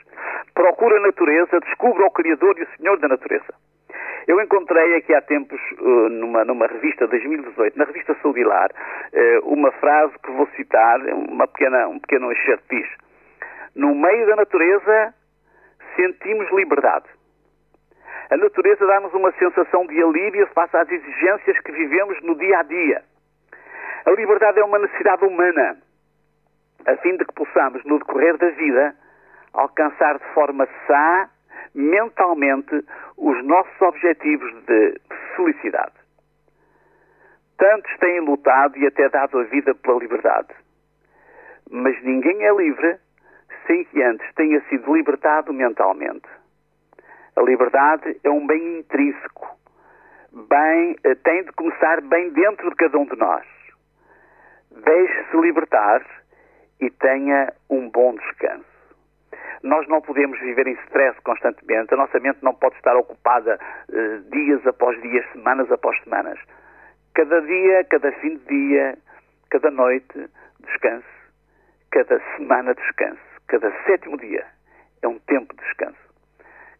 Procura 0.54 0.98
a 0.98 1.00
natureza, 1.00 1.60
descubra 1.60 2.06
o 2.06 2.10
Criador 2.10 2.56
e 2.58 2.62
o 2.62 2.76
Senhor 2.76 2.98
da 3.00 3.08
natureza. 3.08 3.54
Eu 4.26 4.40
encontrei 4.40 4.96
aqui 4.96 5.14
há 5.14 5.22
tempos, 5.22 5.60
eh, 5.72 6.08
numa, 6.10 6.44
numa 6.44 6.66
revista 6.66 7.06
de 7.06 7.10
2018, 7.12 7.78
na 7.78 7.84
revista 7.84 8.16
Saudilar, 8.22 8.70
eh, 9.12 9.40
uma 9.42 9.72
frase 9.72 10.12
que 10.22 10.30
vou 10.32 10.46
citar, 10.56 11.00
uma 11.00 11.46
pequena, 11.46 11.88
um 11.88 11.98
pequeno 11.98 12.30
excerto 12.32 12.64
diz. 12.70 12.88
No 13.74 13.94
meio 13.94 14.26
da 14.26 14.36
natureza 14.36 15.14
sentimos 15.96 16.50
liberdade. 16.52 17.06
A 18.30 18.36
natureza 18.36 18.86
dá-nos 18.86 19.14
uma 19.14 19.32
sensação 19.32 19.86
de 19.86 20.02
alívio 20.02 20.46
face 20.48 20.76
às 20.76 20.90
exigências 20.90 21.58
que 21.60 21.72
vivemos 21.72 22.20
no 22.22 22.34
dia 22.36 22.58
a 22.58 22.62
dia. 22.62 23.02
A 24.04 24.10
liberdade 24.10 24.60
é 24.60 24.64
uma 24.64 24.78
necessidade 24.78 25.24
humana, 25.24 25.78
a 26.86 26.96
fim 26.96 27.16
de 27.16 27.24
que 27.24 27.34
possamos, 27.34 27.82
no 27.84 27.98
decorrer 27.98 28.36
da 28.36 28.50
vida, 28.50 28.94
alcançar 29.52 30.18
de 30.18 30.24
forma 30.34 30.68
sã, 30.86 31.28
mentalmente, 31.74 32.84
os 33.16 33.44
nossos 33.44 33.80
objetivos 33.80 34.52
de 34.66 35.00
felicidade. 35.36 35.92
Tantos 37.56 37.96
têm 37.98 38.20
lutado 38.20 38.78
e 38.78 38.86
até 38.86 39.08
dado 39.08 39.38
a 39.38 39.44
vida 39.44 39.74
pela 39.74 39.98
liberdade. 39.98 40.54
Mas 41.70 42.00
ninguém 42.02 42.44
é 42.44 42.54
livre 42.54 42.98
sem 43.66 43.84
que 43.84 44.02
antes 44.02 44.26
tenha 44.34 44.60
sido 44.68 44.94
libertado 44.94 45.52
mentalmente. 45.52 46.28
A 47.36 47.42
liberdade 47.42 48.18
é 48.24 48.30
um 48.30 48.46
bem 48.46 48.78
intrínseco. 48.78 49.58
Bem, 50.32 50.96
eh, 51.04 51.14
tem 51.16 51.44
de 51.44 51.52
começar 51.52 52.00
bem 52.00 52.30
dentro 52.30 52.70
de 52.70 52.76
cada 52.76 52.98
um 52.98 53.04
de 53.04 53.16
nós. 53.16 53.46
Deixe-se 54.70 55.36
libertar 55.36 56.04
e 56.80 56.90
tenha 56.90 57.52
um 57.68 57.90
bom 57.90 58.14
descanso. 58.14 58.77
Nós 59.62 59.86
não 59.88 60.00
podemos 60.00 60.38
viver 60.40 60.66
em 60.66 60.78
stress 60.84 61.18
constantemente, 61.22 61.92
a 61.92 61.96
nossa 61.96 62.20
mente 62.20 62.38
não 62.42 62.54
pode 62.54 62.76
estar 62.76 62.96
ocupada 62.96 63.58
uh, 63.88 64.30
dias 64.30 64.66
após 64.66 65.00
dias, 65.02 65.24
semanas 65.32 65.70
após 65.72 66.00
semanas. 66.04 66.38
Cada 67.14 67.40
dia, 67.40 67.84
cada 67.84 68.12
fim 68.12 68.36
de 68.36 68.44
dia, 68.46 68.98
cada 69.50 69.70
noite, 69.70 70.28
descanse. 70.60 71.06
Cada 71.90 72.20
semana, 72.36 72.74
descanse. 72.74 73.20
Cada 73.48 73.72
sétimo 73.84 74.16
dia 74.18 74.46
é 75.02 75.08
um 75.08 75.18
tempo 75.20 75.54
de 75.56 75.62
descanso. 75.62 75.98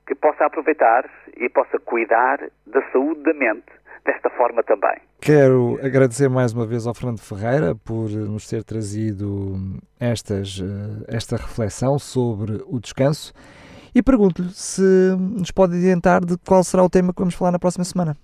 Que 0.07 0.15
possa 0.15 0.47
aproveitar 0.47 1.09
e 1.37 1.49
possa 1.49 1.79
cuidar 1.81 2.39
da 2.67 2.83
saúde 2.91 3.23
da 3.23 3.35
mente 3.35 3.78
desta 4.09 4.31
forma 4.31 4.63
também. 4.63 4.97
Quero 5.21 5.79
agradecer 5.85 6.29
mais 6.31 6.53
uma 6.55 6.67
vez 6.67 6.87
ao 6.87 6.95
Fernando 6.95 7.21
Ferreira 7.21 7.75
por 7.75 8.09
nos 8.09 8.49
ter 8.49 8.65
trazido 8.65 9.57
estas, 10.01 10.61
eh, 10.61 11.15
esta 11.15 11.37
reflexão 11.37 11.99
sobre 11.99 12.63
o 12.67 12.81
descanso 12.81 13.35
e 13.95 14.03
pergunto-lhe 14.03 14.49
se 14.49 15.15
nos 15.39 15.51
pode 15.51 15.77
adiantar 15.77 16.25
de 16.25 16.37
qual 16.49 16.65
será 16.65 16.83
o 16.83 16.89
tema 16.89 17.13
que 17.13 17.21
vamos 17.21 17.35
falar 17.35 17.53
na 17.53 17.59
próxima 17.59 17.85
semana. 17.85 18.17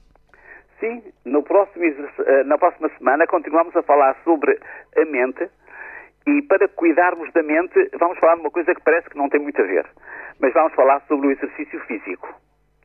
Sim, 0.80 1.02
no 1.24 1.42
próximo, 1.42 1.84
eh, 1.84 2.44
na 2.44 2.56
próxima 2.56 2.88
semana 2.96 3.26
continuamos 3.26 3.76
a 3.76 3.82
falar 3.82 4.16
sobre 4.24 4.58
a 4.96 5.04
mente 5.04 5.48
e 6.26 6.40
para 6.42 6.66
cuidarmos 6.68 7.30
da 7.34 7.42
mente 7.42 7.90
vamos 8.00 8.18
falar 8.18 8.36
de 8.36 8.40
uma 8.40 8.50
coisa 8.50 8.74
que 8.74 8.82
parece 8.82 9.10
que 9.10 9.18
não 9.18 9.28
tem 9.28 9.40
muito 9.40 9.60
a 9.60 9.66
ver, 9.66 9.84
mas 10.40 10.54
vamos 10.54 10.72
falar 10.74 11.02
sobre 11.06 11.26
o 11.26 11.30
exercício 11.30 11.78
físico 11.80 12.28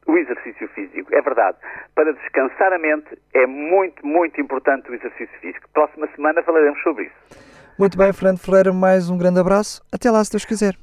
o 0.10 0.17
exercício 0.17 0.67
físico. 0.69 1.13
É 1.13 1.22
verdade. 1.22 1.58
Para 1.93 2.12
descansar 2.13 2.74
a 2.74 2.80
mente 2.80 3.17
é 3.34 3.45
muito, 3.45 4.06
muito 4.06 4.41
importante 4.41 4.89
o 4.89 4.95
exercício 4.95 5.39
físico. 5.39 5.67
Próxima 5.74 6.08
semana 6.15 6.41
falaremos 6.43 6.82
sobre 6.82 7.04
isso. 7.06 7.50
Muito 7.78 7.98
bem, 7.98 8.12
Fernando 8.12 8.39
Ferreira, 8.39 8.74
mais 8.74 9.10
um 9.10 9.17
grande 9.17 9.39
abraço. 9.39 9.82
Até 9.93 10.10
lá, 10.10 10.24
se 10.24 10.32
Deus 10.32 10.45
quiser. 10.45 10.76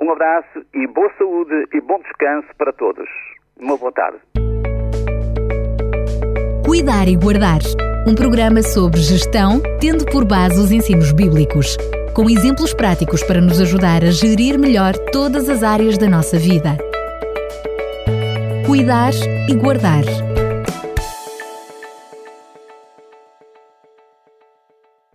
Um 0.00 0.10
abraço 0.10 0.66
e 0.74 0.86
boa 0.88 1.10
saúde 1.16 1.66
e 1.72 1.80
bom 1.80 1.98
descanso 2.00 2.48
para 2.58 2.72
todos. 2.72 3.08
Uma 3.56 3.76
boa 3.76 3.92
tarde. 3.92 4.18
Cuidar 6.66 7.06
e 7.08 7.16
Guardar 7.16 7.60
um 8.06 8.14
programa 8.14 8.62
sobre 8.62 9.00
gestão, 9.00 9.62
tendo 9.80 10.04
por 10.04 10.26
base 10.26 10.60
os 10.60 10.70
ensinos 10.70 11.10
bíblicos, 11.12 11.78
com 12.14 12.28
exemplos 12.28 12.74
práticos 12.74 13.22
para 13.22 13.40
nos 13.40 13.58
ajudar 13.62 14.02
a 14.02 14.10
gerir 14.10 14.58
melhor 14.58 14.92
todas 15.10 15.48
as 15.48 15.62
áreas 15.62 15.96
da 15.96 16.06
nossa 16.06 16.36
vida 16.36 16.76
cuidar 18.64 19.12
e 19.48 19.54
guardar. 19.54 20.33